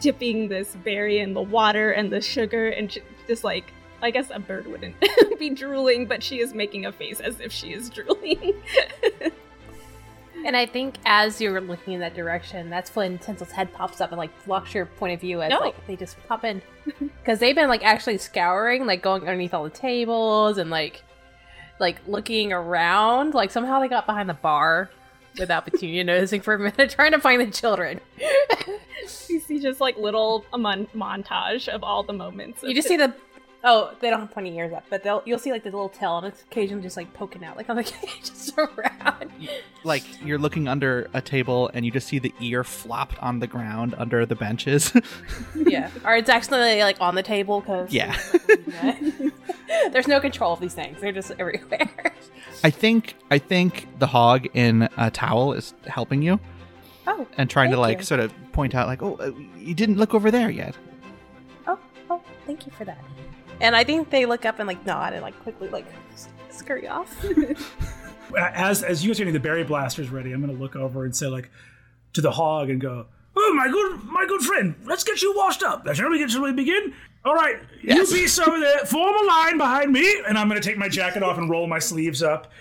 [0.00, 2.96] dipping this berry in the water and the sugar and
[3.26, 4.94] just like I guess a bird wouldn't
[5.38, 8.54] be drooling, but she is making a face as if she is drooling.
[10.48, 14.12] And I think as you're looking in that direction, that's when Tinsel's head pops up
[14.12, 15.58] and like blocks your point of view as No.
[15.58, 16.62] like they just pop in
[17.00, 21.04] because they've been like actually scouring, like going underneath all the tables and like
[21.78, 23.34] like looking around.
[23.34, 24.88] Like somehow they got behind the bar
[25.38, 28.00] without Petunia noticing for a minute, trying to find the children.
[29.28, 32.62] you see just like little mon- montage of all the moments.
[32.62, 33.12] You just see the
[33.64, 36.18] oh they don't have pointy ears up, but they'll you'll see like the little tail
[36.18, 37.82] and it's occasionally just like poking out like on the
[38.20, 39.30] just around.
[39.84, 43.46] like you're looking under a table and you just see the ear flopped on the
[43.46, 44.92] ground under the benches.
[45.54, 48.16] yeah, or it's actually like on the table because Yeah.
[49.92, 51.90] There's no control of these things; they're just everywhere.
[52.64, 56.40] I think I think the hog in a towel is helping you
[57.06, 58.04] Oh, and trying to like you.
[58.04, 60.74] sort of point out like, "Oh, uh, you didn't look over there yet."
[61.66, 61.78] oh,
[62.10, 62.22] oh!
[62.46, 62.98] Thank you for that.
[63.60, 65.86] And I think they look up and like nod and like quickly like
[66.50, 67.14] scurry off.
[68.36, 71.16] As as you guys are getting the berry blasters ready, I'm gonna look over and
[71.16, 71.50] say like
[72.12, 75.62] to the hog and go, "Oh my good my good friend, let's get you washed
[75.62, 75.86] up.
[75.94, 76.92] Shall we get shall we begin?
[77.24, 78.10] All right, Yes.
[78.10, 81.22] you beasts over there, form a line behind me, and I'm gonna take my jacket
[81.22, 82.52] off and roll my sleeves up.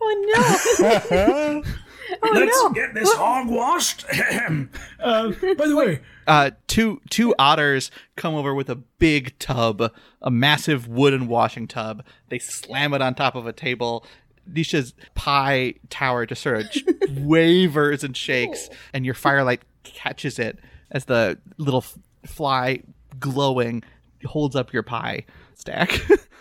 [0.00, 1.62] oh no!
[2.22, 2.70] Let's no.
[2.70, 4.04] get this hog washed.
[5.00, 10.30] uh, by the way, uh, two two otters come over with a big tub, a
[10.30, 12.04] massive wooden washing tub.
[12.28, 14.04] They slam it on top of a table.
[14.50, 20.58] Nisha's pie tower just sort of wavers and shakes, and your firelight catches it
[20.90, 22.82] as the little f- fly
[23.18, 23.82] glowing
[24.24, 26.00] holds up your pie stack.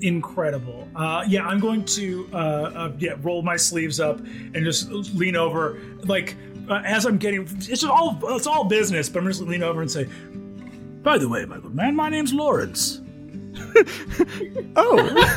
[0.00, 0.88] incredible.
[0.96, 5.36] Uh, yeah, I'm going to uh, uh, yeah roll my sleeves up and just lean
[5.36, 6.36] over, like
[6.68, 7.42] uh, as I'm getting.
[7.42, 10.08] It's just all it's all business, but I'm just gonna lean over and say,
[11.02, 13.00] "By the way, my good man, my name's Lawrence.
[14.76, 15.36] oh,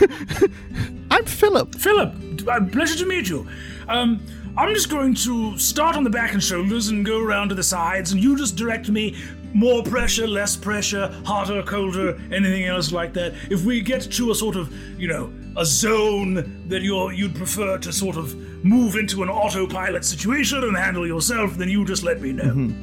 [1.11, 1.75] I'm Philip.
[1.75, 2.13] Philip,
[2.47, 3.47] uh, pleasure to meet you.
[3.87, 4.25] Um,
[4.57, 7.63] I'm just going to start on the back and shoulders and go around to the
[7.63, 9.15] sides, and you just direct me."
[9.53, 13.33] More pressure, less pressure, hotter, colder, anything else like that.
[13.49, 17.77] If we get to a sort of, you know, a zone that you're you'd prefer
[17.77, 22.21] to sort of move into an autopilot situation and handle yourself, then you just let
[22.21, 22.73] me know.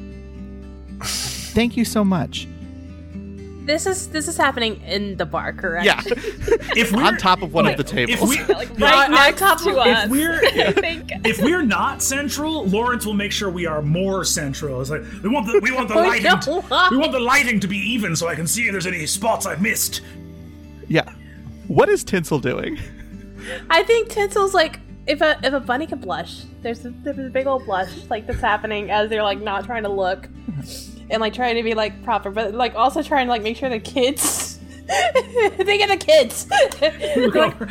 [1.01, 2.47] Thank you so much.
[3.69, 5.85] This is this is happening in the bar, correct?
[5.85, 6.01] Yeah,
[6.75, 8.27] If we're on top of one of the if tables.
[8.27, 10.05] we Like Yeah, right on next top to of- us.
[10.05, 11.11] if we're I think.
[11.23, 14.81] if we're not central, Lawrence will make sure we are more central.
[14.81, 16.39] It's like we want the we want the Oh, lighting no.
[16.39, 19.05] to, we want the lighting to be even so I can see if there's any
[19.05, 20.01] spots I've missed.
[20.87, 21.07] yeah.
[21.67, 22.79] What is Tinsel doing?
[23.69, 27.29] I think Tinsel's like if a if a bunny can blush, there's a, there's a
[27.29, 30.27] big old blush like that's happening as they're like not trying to look
[31.09, 33.69] and like trying to be like proper, but like also trying to like make sure
[33.69, 34.59] the kids
[35.57, 36.47] they get the kids.
[36.49, 37.69] Like,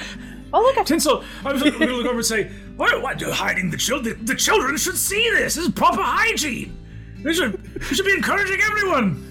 [0.52, 3.18] oh look, I Tinsel, I was going to look over and say, "Why, why are
[3.18, 4.24] you hiding the children?
[4.24, 5.56] The children should see this.
[5.56, 6.76] This is proper hygiene.
[7.24, 9.24] They should, they should be encouraging everyone.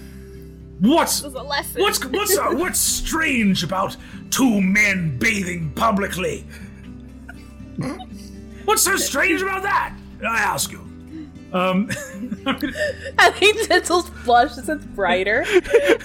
[0.80, 3.96] What's what's what's uh, what's strange about
[4.30, 6.46] two men bathing publicly?
[8.66, 9.96] What's so strange about that?
[10.22, 10.87] I ask you.
[11.50, 11.88] Um,
[13.18, 15.44] I think Tinsel's blush gets brighter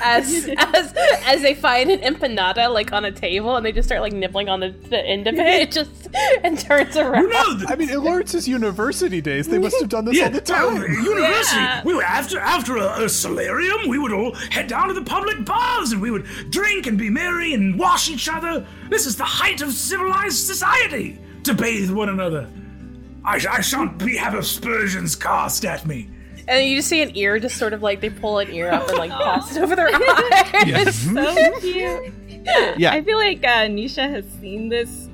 [0.01, 0.93] as as
[1.25, 4.47] as they find an empanada like on a table and they just start like nibbling
[4.47, 5.45] on the, the end of it.
[5.63, 6.07] It just
[6.43, 7.23] and turns around.
[7.23, 10.31] you know, I mean, in Lawrence's university days, they must have done this Yeah, all
[10.31, 10.81] the time.
[10.81, 11.55] university.
[11.57, 11.81] Yeah.
[11.83, 13.89] We were after after a, a solarium.
[13.89, 17.09] We would all head down to the public baths and we would drink and be
[17.09, 18.65] merry and wash each other.
[18.89, 22.47] This is the height of civilized society to bathe one another.
[23.25, 26.09] I, I shan't be have aspersions cast at me.
[26.47, 28.87] And you just see an ear just sort of like they pull an ear up
[28.89, 30.63] and like pass it over their eye.
[30.65, 32.13] Yes, so cute.
[32.77, 32.91] Yeah.
[32.91, 35.07] I feel like uh, Nisha has seen this,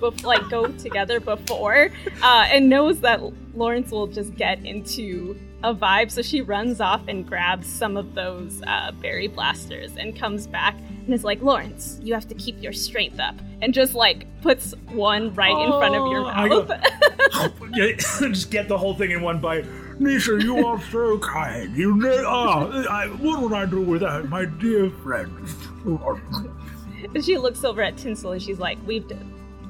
[0.00, 1.90] bef- like go together before,
[2.22, 3.20] uh, and knows that
[3.56, 6.10] Lawrence will just get into a vibe.
[6.12, 10.76] So she runs off and grabs some of those uh, berry blasters and comes back
[10.78, 14.74] and is like, "Lawrence, you have to keep your strength up," and just like puts
[14.92, 17.52] one right in front of your Oh, go- mouth.
[17.74, 19.64] Yeah, Just get the whole thing in one bite.
[19.98, 21.74] Nisha, you are so kind.
[21.76, 25.48] You know, oh, I, what would I do without my dear friend?
[27.14, 29.04] And she looks over at Tinsel and she's like, "We've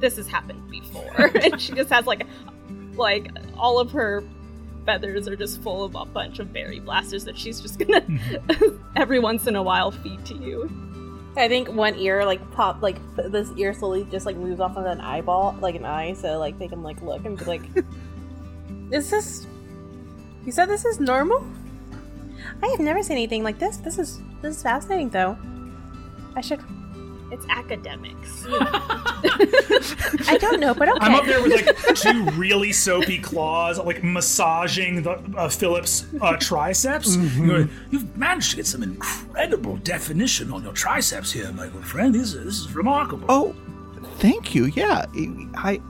[0.00, 2.26] this has happened before." and she just has like,
[2.96, 4.22] like all of her
[4.84, 8.04] feathers are just full of a bunch of berry blasters that she's just gonna
[8.96, 10.70] every once in a while feed to you.
[11.36, 14.86] I think one ear like pop like this ear slowly just like moves off of
[14.86, 17.62] an eyeball like an eye so like they can like look and be like
[18.90, 19.46] Is this
[20.44, 21.44] You said this is normal?
[22.62, 23.78] I have never seen anything like this.
[23.78, 25.36] This is this is fascinating though.
[26.36, 26.60] I should
[27.34, 28.44] It's academics.
[30.28, 30.98] I don't know, but okay.
[31.00, 36.36] I'm up there with like two really soapy claws, like massaging the uh, Philip's uh,
[36.36, 37.16] triceps.
[37.16, 37.44] Mm-hmm.
[37.50, 42.14] You're- You've managed to get some incredible definition on your triceps here, my good friend.
[42.14, 43.26] This is, this is remarkable.
[43.28, 43.54] Oh,
[44.18, 44.66] thank you.
[44.66, 45.06] Yeah,
[45.56, 45.80] I,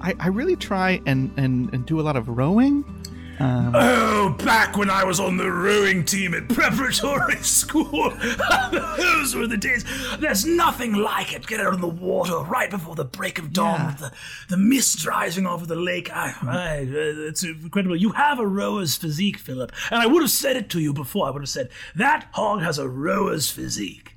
[0.00, 2.84] I, I really try and, and, and do a lot of rowing.
[3.40, 8.10] Um, Oh, back when I was on the rowing team at preparatory school.
[8.72, 9.84] Those were the days.
[10.18, 11.46] There's nothing like it.
[11.46, 13.86] Get out on the water right before the break of dawn Yeah.
[13.86, 14.12] with the,
[14.50, 16.10] the mist rising over the lake.
[16.14, 17.96] I, I, uh, it's incredible.
[17.96, 19.72] You have a rower's physique, Philip.
[19.90, 21.26] And I would have said it to you before.
[21.26, 24.16] I would have said, that hog has a rower's physique.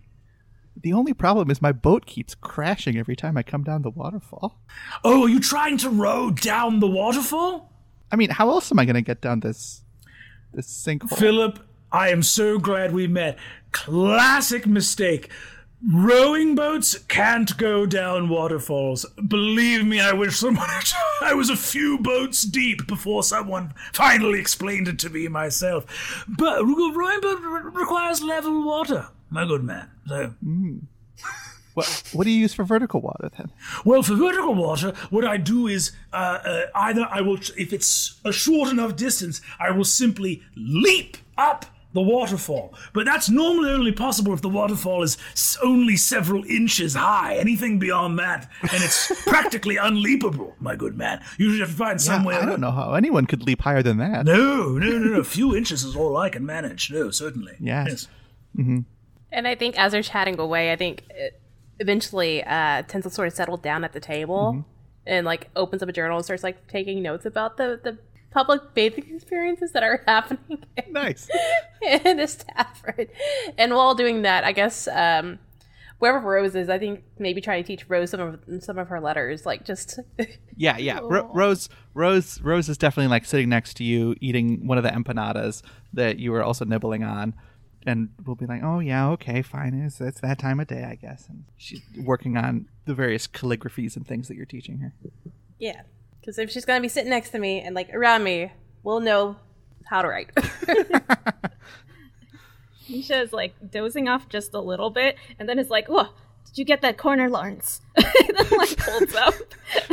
[0.79, 4.59] the only problem is my boat keeps crashing every time I come down the waterfall.
[5.03, 7.73] Oh, are you trying to row down the waterfall?
[8.11, 9.83] I mean, how else am I going to get down this
[10.53, 11.17] this sinkhole?
[11.17, 11.59] Philip,
[11.91, 13.37] I am so glad we met.
[13.71, 15.29] Classic mistake.
[15.93, 19.05] Rowing boats can't go down waterfalls.
[19.27, 20.67] Believe me, I wish someone.
[21.21, 26.25] I was a few boats deep before someone finally explained it to me myself.
[26.27, 27.39] But rowing boat
[27.75, 29.91] requires level water, my good man.
[30.07, 30.81] So mm.
[31.77, 33.51] What what do you use for vertical water then?
[33.85, 38.19] Well, for vertical water, what I do is uh, uh, either I will, if it's
[38.25, 42.73] a short enough distance, I will simply leap up the waterfall.
[42.93, 45.19] But that's normally only possible if the waterfall is
[45.63, 47.35] only several inches high.
[47.35, 51.23] Anything beyond that, and it's practically unleapable, my good man.
[51.37, 52.37] You should have to find some way.
[52.37, 54.25] I don't know how anyone could leap higher than that.
[54.25, 55.19] No, no, no, no.
[55.19, 56.89] A few inches is all I can manage.
[56.89, 57.53] No, certainly.
[57.59, 58.07] Yes.
[58.57, 58.83] yes.
[59.31, 61.29] And I think as they're chatting away, I think uh
[61.79, 64.65] eventually uh, Tinsel sort of settled down at the table
[65.05, 67.97] and like opens up a journal and starts like taking notes about the the
[68.31, 71.29] public bathing experiences that are happening Nice.
[71.81, 73.07] in this tavern.
[73.57, 75.39] And while doing that, I guess um,
[75.99, 78.99] wherever Rose is, I think maybe try to teach Rose some of some of her
[78.99, 79.99] letters, like just
[80.57, 80.99] Yeah, yeah.
[81.01, 84.89] Ro- Rose, Rose, Rose is definitely like sitting next to you, eating one of the
[84.91, 85.61] empanadas
[85.93, 87.33] that you were also nibbling on,
[87.87, 89.73] and we'll be like, "Oh yeah, okay, fine.
[89.73, 93.95] It's it's that time of day, I guess." And she's working on the various calligraphies
[93.95, 94.93] and things that you're teaching her.
[95.57, 95.81] yeah.
[96.19, 98.51] Because if she's gonna be sitting next to me and like around me,
[98.83, 99.37] we'll know
[99.85, 100.29] how to write.
[102.89, 106.09] Nisha is like dozing off just a little bit, and then is like, "Whoa,
[106.45, 109.33] did you get that corner, Lawrence?" and then like holds up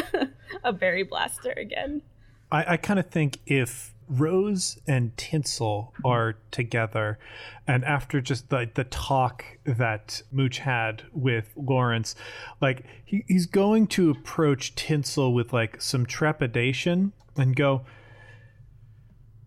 [0.64, 2.02] a berry blaster again.
[2.50, 7.18] I, I kind of think if Rose and Tinsel are together,
[7.66, 12.14] and after just the the talk that Mooch had with Lawrence,
[12.60, 17.84] like he, he's going to approach Tinsel with like some trepidation and go,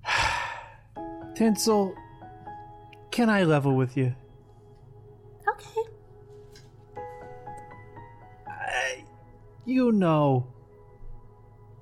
[1.35, 1.95] Tinsel,
[3.11, 4.15] can I level with you?
[5.47, 5.81] okay.
[9.65, 10.47] you know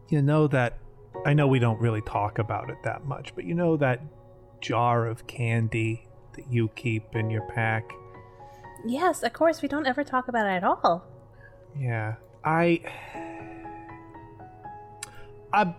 [0.10, 0.78] you know that
[1.26, 4.02] i know we don't really talk about it that much but you know that
[4.62, 7.92] jar of candy that you keep in your pack
[8.88, 9.64] Yes, of course.
[9.64, 11.04] We don't ever talk about it at all.
[11.76, 12.80] yeah i
[15.52, 15.74] i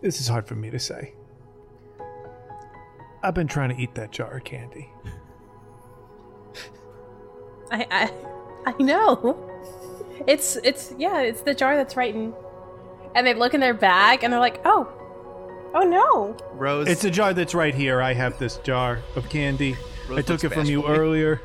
[0.00, 1.14] this is hard for me to say
[3.22, 4.90] i've been trying to eat that jar of candy
[7.72, 9.36] I I, I know.
[10.26, 12.34] It's it's yeah, it's the jar that's right in.
[13.14, 14.88] And they look in their bag and they're like, oh,
[15.74, 16.36] oh no.
[16.54, 19.76] Rose, it's a jar that's right here i have this jar of candy
[20.12, 20.96] i took it from you bashful.
[20.96, 21.40] earlier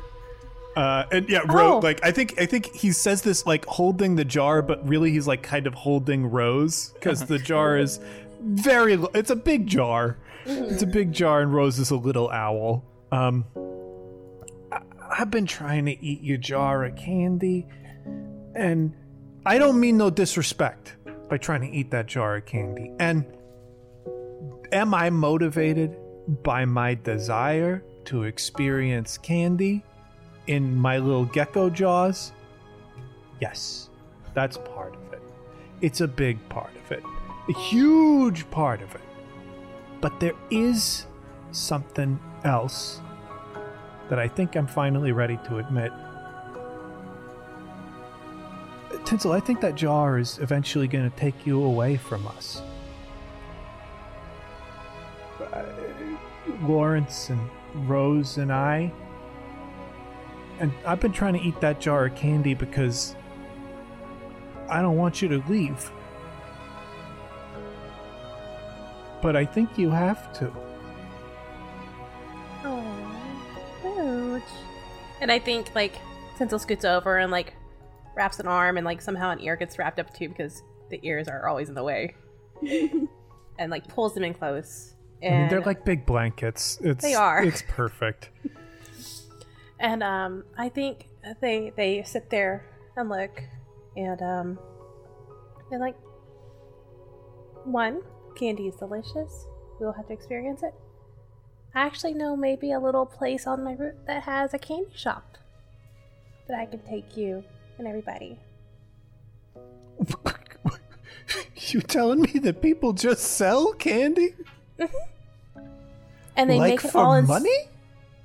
[0.76, 1.78] uh, and yeah, Ro- Oh.
[1.78, 5.26] like I think I think he says this like holding the jar, but really he's
[5.26, 7.98] like kind of holding Rose because the jar is
[8.42, 8.92] very.
[9.14, 10.18] It's a big jar.
[10.44, 12.84] It's a big jar, and Rose is a little owl.
[13.10, 13.46] Um,
[14.70, 14.82] I-
[15.18, 17.66] I've been trying to eat your jar of candy,
[18.54, 18.92] and
[19.46, 20.94] I don't mean no disrespect
[21.28, 22.92] by trying to eat that jar of candy.
[22.98, 23.24] And
[24.72, 25.96] am I motivated
[26.42, 29.84] by my desire to experience candy
[30.46, 32.32] in my little gecko jaws?
[33.40, 33.90] Yes,
[34.34, 35.22] that's part of it.
[35.80, 37.02] It's a big part of it,
[37.48, 39.00] a huge part of it.
[40.00, 41.06] But there is
[41.50, 43.00] something else
[44.08, 45.92] that I think I'm finally ready to admit.
[49.06, 52.60] Tinsel, I think that jar is eventually going to take you away from us.
[55.40, 55.62] Uh,
[56.62, 57.48] Lawrence and
[57.88, 58.92] Rose and I.
[60.58, 63.14] And I've been trying to eat that jar of candy because
[64.68, 65.92] I don't want you to leave.
[69.22, 70.52] But I think you have to.
[72.64, 74.42] Oh,
[75.20, 75.94] And I think like
[76.36, 77.54] Tinsel scoots over and like
[78.16, 81.28] wraps an arm and like somehow an ear gets wrapped up too because the ears
[81.28, 82.14] are always in the way.
[83.58, 84.94] and like pulls them in close.
[85.22, 86.78] I mean, And they're like big blankets.
[86.82, 87.42] It's, They are.
[87.42, 88.30] It's perfect.
[89.78, 91.08] And um, I think
[91.40, 92.64] they they sit there
[92.96, 93.42] and look,
[93.96, 94.58] and um,
[95.68, 95.96] they're like,
[97.64, 98.00] one,
[98.36, 99.46] candy is delicious.
[99.78, 100.72] We'll have to experience it.
[101.74, 105.36] I actually know maybe a little place on my route that has a candy shop
[106.48, 107.44] that I can take you
[107.78, 108.38] and everybody.
[111.68, 114.34] you telling me that people just sell candy?
[114.78, 114.96] Mm-hmm.
[116.36, 117.58] And they like make it for all in s- money?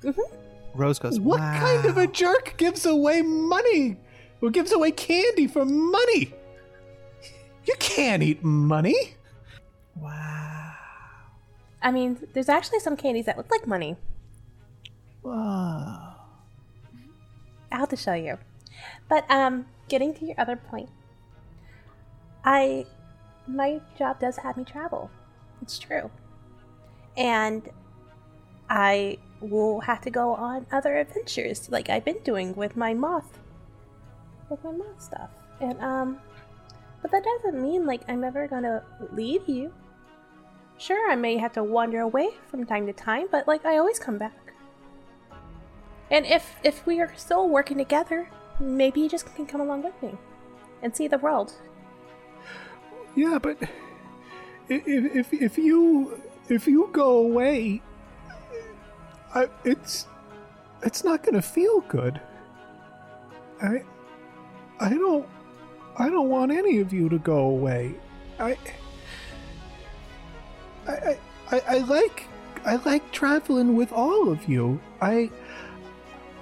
[0.02, 0.20] Mm-hmm.
[0.74, 1.58] Rose goes, What wow.
[1.60, 3.96] kind of a jerk gives away money?
[4.40, 6.34] Who gives away candy for money?
[7.64, 9.14] You can't eat money.
[9.96, 10.74] Wow.
[11.80, 13.96] I mean, there's actually some candies that look like money.
[15.22, 16.16] Wow.
[17.70, 18.38] I'll have to show you.
[19.08, 20.88] But um, getting to your other point,
[22.44, 22.86] I
[23.46, 25.10] my job does have me travel.
[25.60, 26.10] It's true,
[27.16, 27.68] and
[28.68, 33.38] I will have to go on other adventures like I've been doing with my moth
[34.52, 35.30] with my moth stuff.
[35.60, 36.20] And um
[37.00, 39.72] but that doesn't mean like I'm ever gonna leave you.
[40.78, 43.98] Sure, I may have to wander away from time to time, but like I always
[43.98, 44.54] come back.
[46.10, 48.28] And if if we are still working together,
[48.60, 50.16] maybe you just can come along with me
[50.82, 51.52] and see the world.
[53.14, 53.58] Yeah, but
[54.68, 57.82] if if if you if you go away,
[59.34, 60.06] I, it's
[60.82, 62.20] it's not gonna feel good.
[63.60, 63.82] I
[64.80, 65.28] I don't
[65.98, 67.94] I don't want any of you to go away.
[68.38, 68.56] I
[70.86, 71.18] I,
[71.50, 72.24] I, I like
[72.64, 74.80] I like traveling with all of you.
[75.00, 75.30] I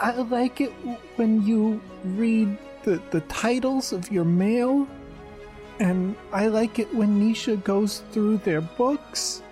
[0.01, 0.73] I like it
[1.17, 4.89] when you read the, the titles of your mail
[5.81, 9.43] and I like it when Nisha goes through their books,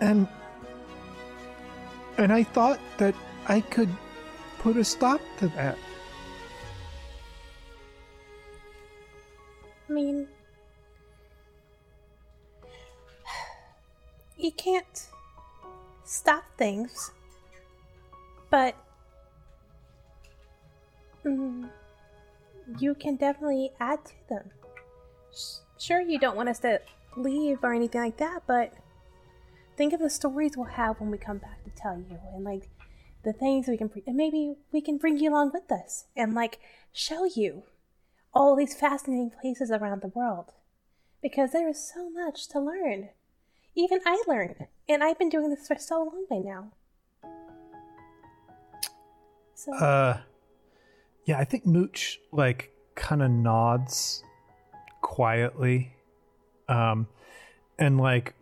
[0.00, 0.26] and
[2.18, 3.14] and I thought that
[3.46, 3.88] I could
[4.58, 5.78] put a stop to that.
[9.88, 10.26] I mean,
[14.36, 15.06] you can't
[16.04, 17.12] stop things,
[18.50, 18.74] but
[21.24, 21.68] mm,
[22.78, 24.50] you can definitely add to them.
[25.78, 26.80] Sure, you don't want us to
[27.16, 28.72] leave or anything like that, but
[29.76, 32.68] think of the stories we'll have when we come back to tell you, and like
[33.24, 36.60] the things we can, and maybe we can bring you along with us and like
[36.92, 37.64] show you
[38.32, 40.52] all these fascinating places around the world
[41.22, 43.08] because there is so much to learn.
[43.74, 46.72] Even I learned, and I've been doing this for so long by now.
[49.54, 50.20] So, Uh,
[51.24, 54.22] yeah, I think Mooch like kind of nods
[55.02, 55.94] quietly,
[56.68, 57.06] um,
[57.78, 58.34] and like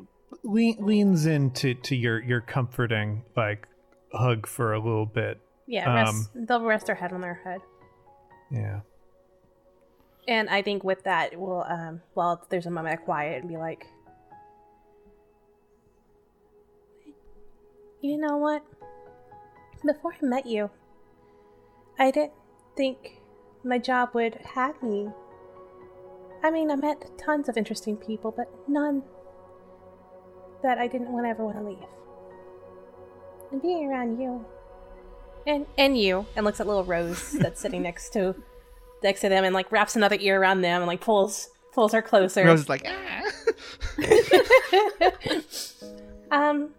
[0.43, 3.69] le- leans into to your your comforting like
[4.13, 5.41] hug for a little bit.
[5.67, 7.61] yeah, rest, um, they'll rest their head on their head,
[8.51, 8.81] Yeah.
[10.29, 13.57] and I think with that, we'll um, well, there's a moment of quiet and be
[13.57, 13.87] like,
[18.01, 18.63] you know what?
[19.85, 20.71] Before I met you,
[21.99, 22.33] I didn't
[22.77, 23.21] think
[23.65, 25.09] my job would have me.
[26.43, 29.03] I mean, I met tons of interesting people, but none
[30.63, 31.79] that I didn't want ever want to leave.
[33.51, 34.45] And being around you,
[35.47, 38.35] and and you, and looks at little Rose that's sitting next to
[39.03, 42.03] next to them, and like wraps another ear around them, and like pulls pulls her
[42.03, 42.45] closer.
[42.45, 43.23] Rose is like, ah.
[46.31, 46.71] um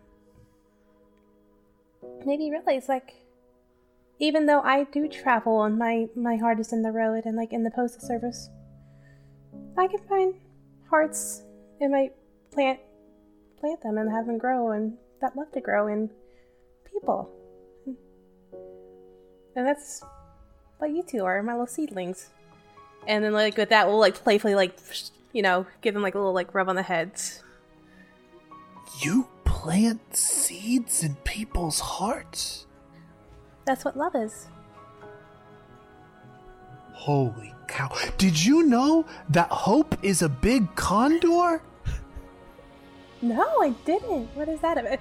[2.26, 3.14] maybe realize like
[4.24, 7.52] even though I do travel and my my heart is in the road and like
[7.52, 8.50] in the postal service,
[9.78, 10.34] I can find
[10.90, 11.44] hearts
[11.82, 12.10] and my
[12.50, 12.80] plant
[13.60, 16.10] plant them and have them grow and that love to grow in
[16.90, 17.30] people.
[19.58, 20.02] And that's
[20.78, 22.30] what you two are, my little seedlings.
[23.06, 24.80] And then like with that we'll like playfully like
[25.34, 27.44] you know, give them like a little like rub on the heads.
[29.02, 32.68] You plant seeds in people's hearts.
[33.66, 34.48] That's what love is.
[36.94, 37.90] Holy cow!
[38.18, 41.62] Did you know that hope is a big condor?
[43.22, 44.28] No, I didn't.
[44.36, 45.00] What is that about?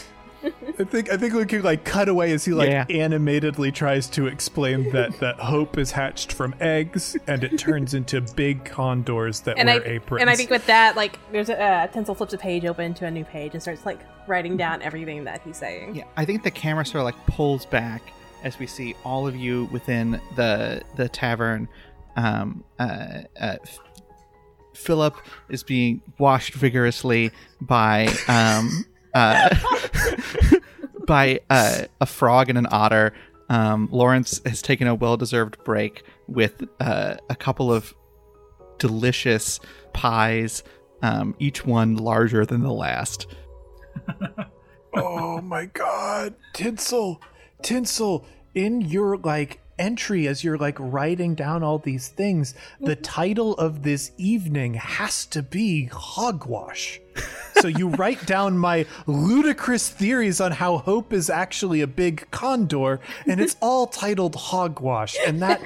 [0.78, 2.86] I think I think we could like cut away as he like Yeah.
[2.88, 8.20] animatedly tries to explain that that hope is hatched from eggs and it turns into
[8.20, 10.20] big condors that and I wear aprons.
[10.22, 13.06] and I think with that, like, there's a uh, Tinsel flips a page open to
[13.06, 15.96] a new page and starts like writing down everything that he's saying.
[15.96, 18.02] Yeah, I think the camera sort of like pulls back
[18.42, 21.68] as we see all of you within the the tavern.
[22.16, 23.56] Um, uh, uh,
[24.74, 25.16] Philip
[25.48, 29.54] is being washed vigorously by um, uh,
[31.06, 33.12] by uh, a frog and an otter.
[33.48, 37.92] Um, Lawrence has taken a well-deserved break with uh, a couple of
[38.78, 39.58] delicious
[39.92, 40.62] pies,
[41.02, 43.26] um, each one larger than the last.
[44.94, 47.20] oh my god, Tinsel,
[47.62, 48.24] Tinsel,
[48.54, 53.02] in your like entry as you're like writing down all these things, the mm-hmm.
[53.02, 57.00] title of this evening has to be hogwash.
[57.54, 63.00] so you write down my ludicrous theories on how hope is actually a big condor,
[63.26, 65.60] and it's all titled hogwash, and that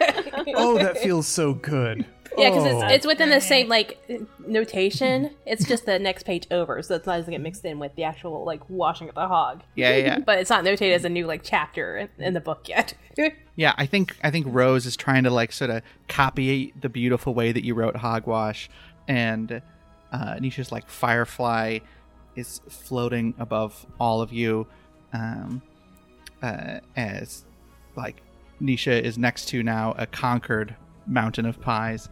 [0.55, 2.07] oh, that feels so good.
[2.36, 2.82] Yeah, because Oh.
[2.85, 3.98] it's, it's within the same like
[4.47, 5.31] notation.
[5.47, 8.44] It's just the next page over, so it doesn't get mixed in with the actual
[8.44, 9.62] like washing of the hog.
[9.74, 10.19] Yeah, yeah, yeah.
[10.20, 12.94] But it's not notated as a new like chapter in, in the book yet.
[13.56, 17.35] Yeah, I think I think Rose is trying to like sort of copy the beautiful
[17.35, 18.69] way that you wrote Hogwash,
[19.06, 19.62] and
[20.12, 21.78] uh, Nisha's like Firefly
[22.35, 24.66] is floating above all of you,
[25.12, 25.62] um,
[26.43, 27.44] uh, as
[27.94, 28.23] like
[28.61, 30.74] Nisha is next to now a conquered
[31.07, 32.09] mountain of pies,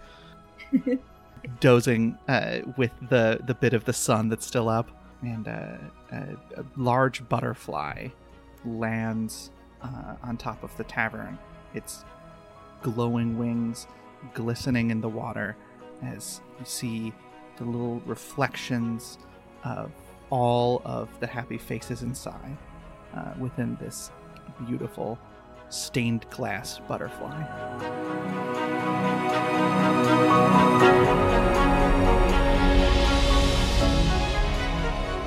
[1.61, 4.91] dozing uh, with the the bit of the sun that's still up,
[5.23, 5.77] and uh,
[6.13, 6.17] a,
[6.57, 8.09] a large butterfly
[8.65, 9.51] lands
[9.83, 11.39] uh, on top of the tavern.
[11.75, 12.05] Its
[12.83, 13.87] glowing wings
[14.35, 15.57] glistening in the water
[16.03, 17.13] as you see
[17.57, 19.19] the little reflections
[19.65, 19.91] of
[20.31, 22.57] all of the happy faces inside
[23.15, 24.11] uh, within this
[24.67, 25.19] beautiful
[25.73, 27.43] stained glass butterfly.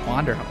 [0.06, 0.46] Wander home.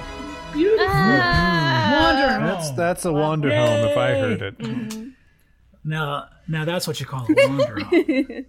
[0.53, 0.85] Beautiful.
[0.87, 1.91] Ah.
[2.01, 2.43] Wander That's home.
[2.45, 4.57] that's that's a wander home if I heard it.
[4.59, 5.09] Mm-hmm.
[5.83, 8.45] Now, now that's what you call a wander home.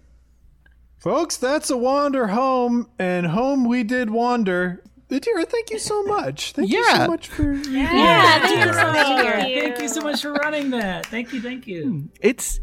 [0.99, 4.83] Folks, that's a wander home, and home we did wander.
[5.09, 6.51] Adira, thank you so much.
[6.51, 9.61] Thank you so much for Yeah, thank you Thank for being you.
[9.61, 11.05] Thank you so much for running that.
[11.05, 12.09] Thank you, thank you.
[12.21, 12.59] It's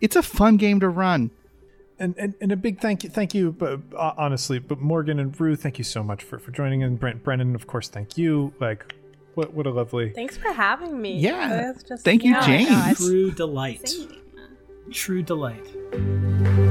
[0.00, 1.30] it's a fun game to run.
[1.98, 5.38] and, and, and a big thank you, thank you, but uh, honestly, but Morgan and
[5.40, 8.52] Ruth, thank you so much for, for joining, and Brent, Brennan, of course, thank you.
[8.60, 8.94] Like,
[9.34, 10.10] what what a lovely.
[10.10, 11.18] Thanks for having me.
[11.18, 11.72] Yeah.
[11.88, 12.98] Just- Thank you, my James.
[12.98, 13.90] True delight.
[14.90, 16.65] True delight.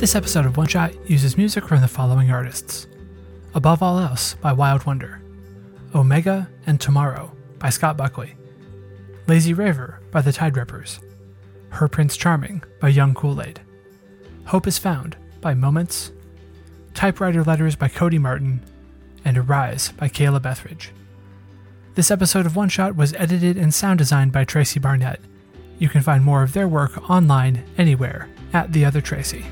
[0.00, 2.86] This episode of One Shot uses music from the following artists
[3.52, 5.20] Above All Else by Wild Wonder,
[5.94, 8.34] Omega and Tomorrow by Scott Buckley,
[9.26, 11.00] Lazy Raver by the Tide Rippers,
[11.68, 13.60] Her Prince Charming by Young Kool Aid,
[14.46, 16.12] Hope is Found by Moments,
[16.94, 18.62] Typewriter Letters by Cody Martin,
[19.22, 20.92] and Arise by Caleb Bethridge.
[21.94, 25.20] This episode of One Shot was edited and sound designed by Tracy Barnett.
[25.78, 29.44] You can find more of their work online anywhere at The Other Tracy.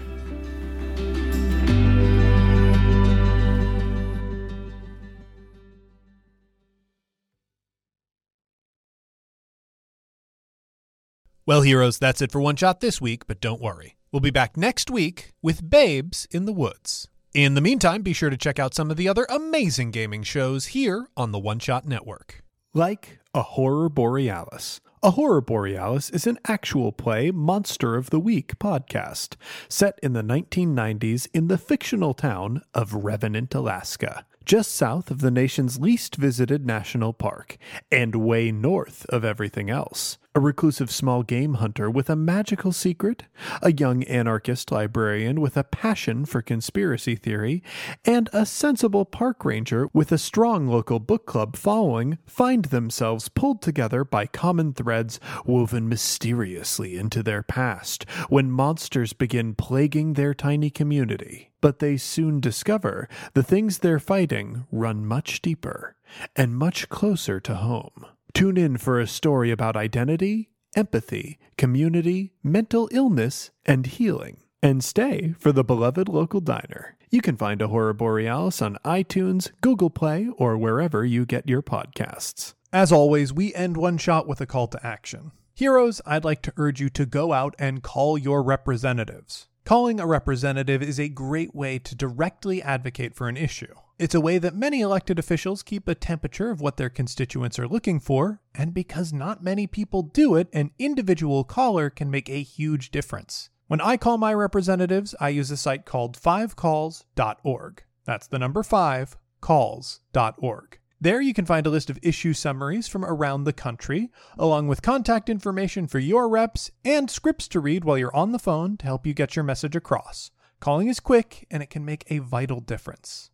[11.49, 13.97] Well, heroes, that's it for One Shot this week, but don't worry.
[14.13, 17.09] We'll be back next week with Babes in the Woods.
[17.33, 20.67] In the meantime, be sure to check out some of the other amazing gaming shows
[20.67, 22.45] here on the One Shot Network.
[22.75, 24.83] Like A Horror Borealis.
[25.03, 29.37] A Horror Borealis is an actual play Monster of the Week podcast
[29.71, 35.31] set in the 1990s in the fictional town of Revenant, Alaska, just south of the
[35.31, 37.57] nation's least visited national park
[37.91, 40.19] and way north of everything else.
[40.35, 43.25] A reclusive small game hunter with a magical secret,
[43.63, 47.63] a young anarchist librarian with a passion for conspiracy theory,
[48.05, 53.63] and a sensible park ranger with a strong local book club following find themselves pulled
[53.63, 60.71] together by common threads woven mysteriously into their past when monsters begin plaguing their tiny
[60.71, 61.51] community.
[61.61, 65.97] But they soon discover the things they're fighting run much deeper
[66.37, 68.05] and much closer to home.
[68.35, 74.39] Tune in for a story about identity, empathy, community, mental illness, and healing.
[74.63, 76.97] And stay for the beloved local diner.
[77.11, 81.63] You can find a Horror Borealis on iTunes, Google Play, or wherever you get your
[81.63, 82.55] podcasts.
[82.73, 85.33] As always, we end one shot with a call to action.
[85.55, 89.49] Heroes, I'd like to urge you to go out and call your representatives.
[89.69, 93.75] Calling a representative is a great way to directly advocate for an issue.
[93.99, 97.69] It's a way that many elected officials keep a temperature of what their constituents are
[97.69, 102.43] looking for, and because not many people do it, an individual caller can make a
[102.43, 103.51] huge difference.
[103.67, 107.83] When I call my representatives, I use a site called 5calls.org.
[108.07, 110.79] That's the number 5 calls.org.
[111.01, 114.83] There you can find a list of issue summaries from around the country, along with
[114.83, 118.85] contact information for your reps and scripts to read while you're on the phone to
[118.85, 120.33] help you get your message across.
[120.59, 123.31] Calling is quick and it can make a vital difference.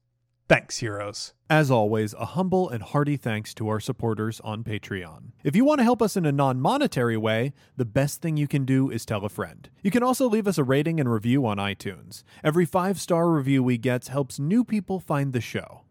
[0.46, 1.32] Thanks, heroes.
[1.48, 5.32] As always, a humble and hearty thanks to our supporters on Patreon.
[5.42, 8.46] If you want to help us in a non monetary way, the best thing you
[8.46, 9.70] can do is tell a friend.
[9.82, 12.24] You can also leave us a rating and review on iTunes.
[12.42, 15.83] Every five star review we get helps new people find the show.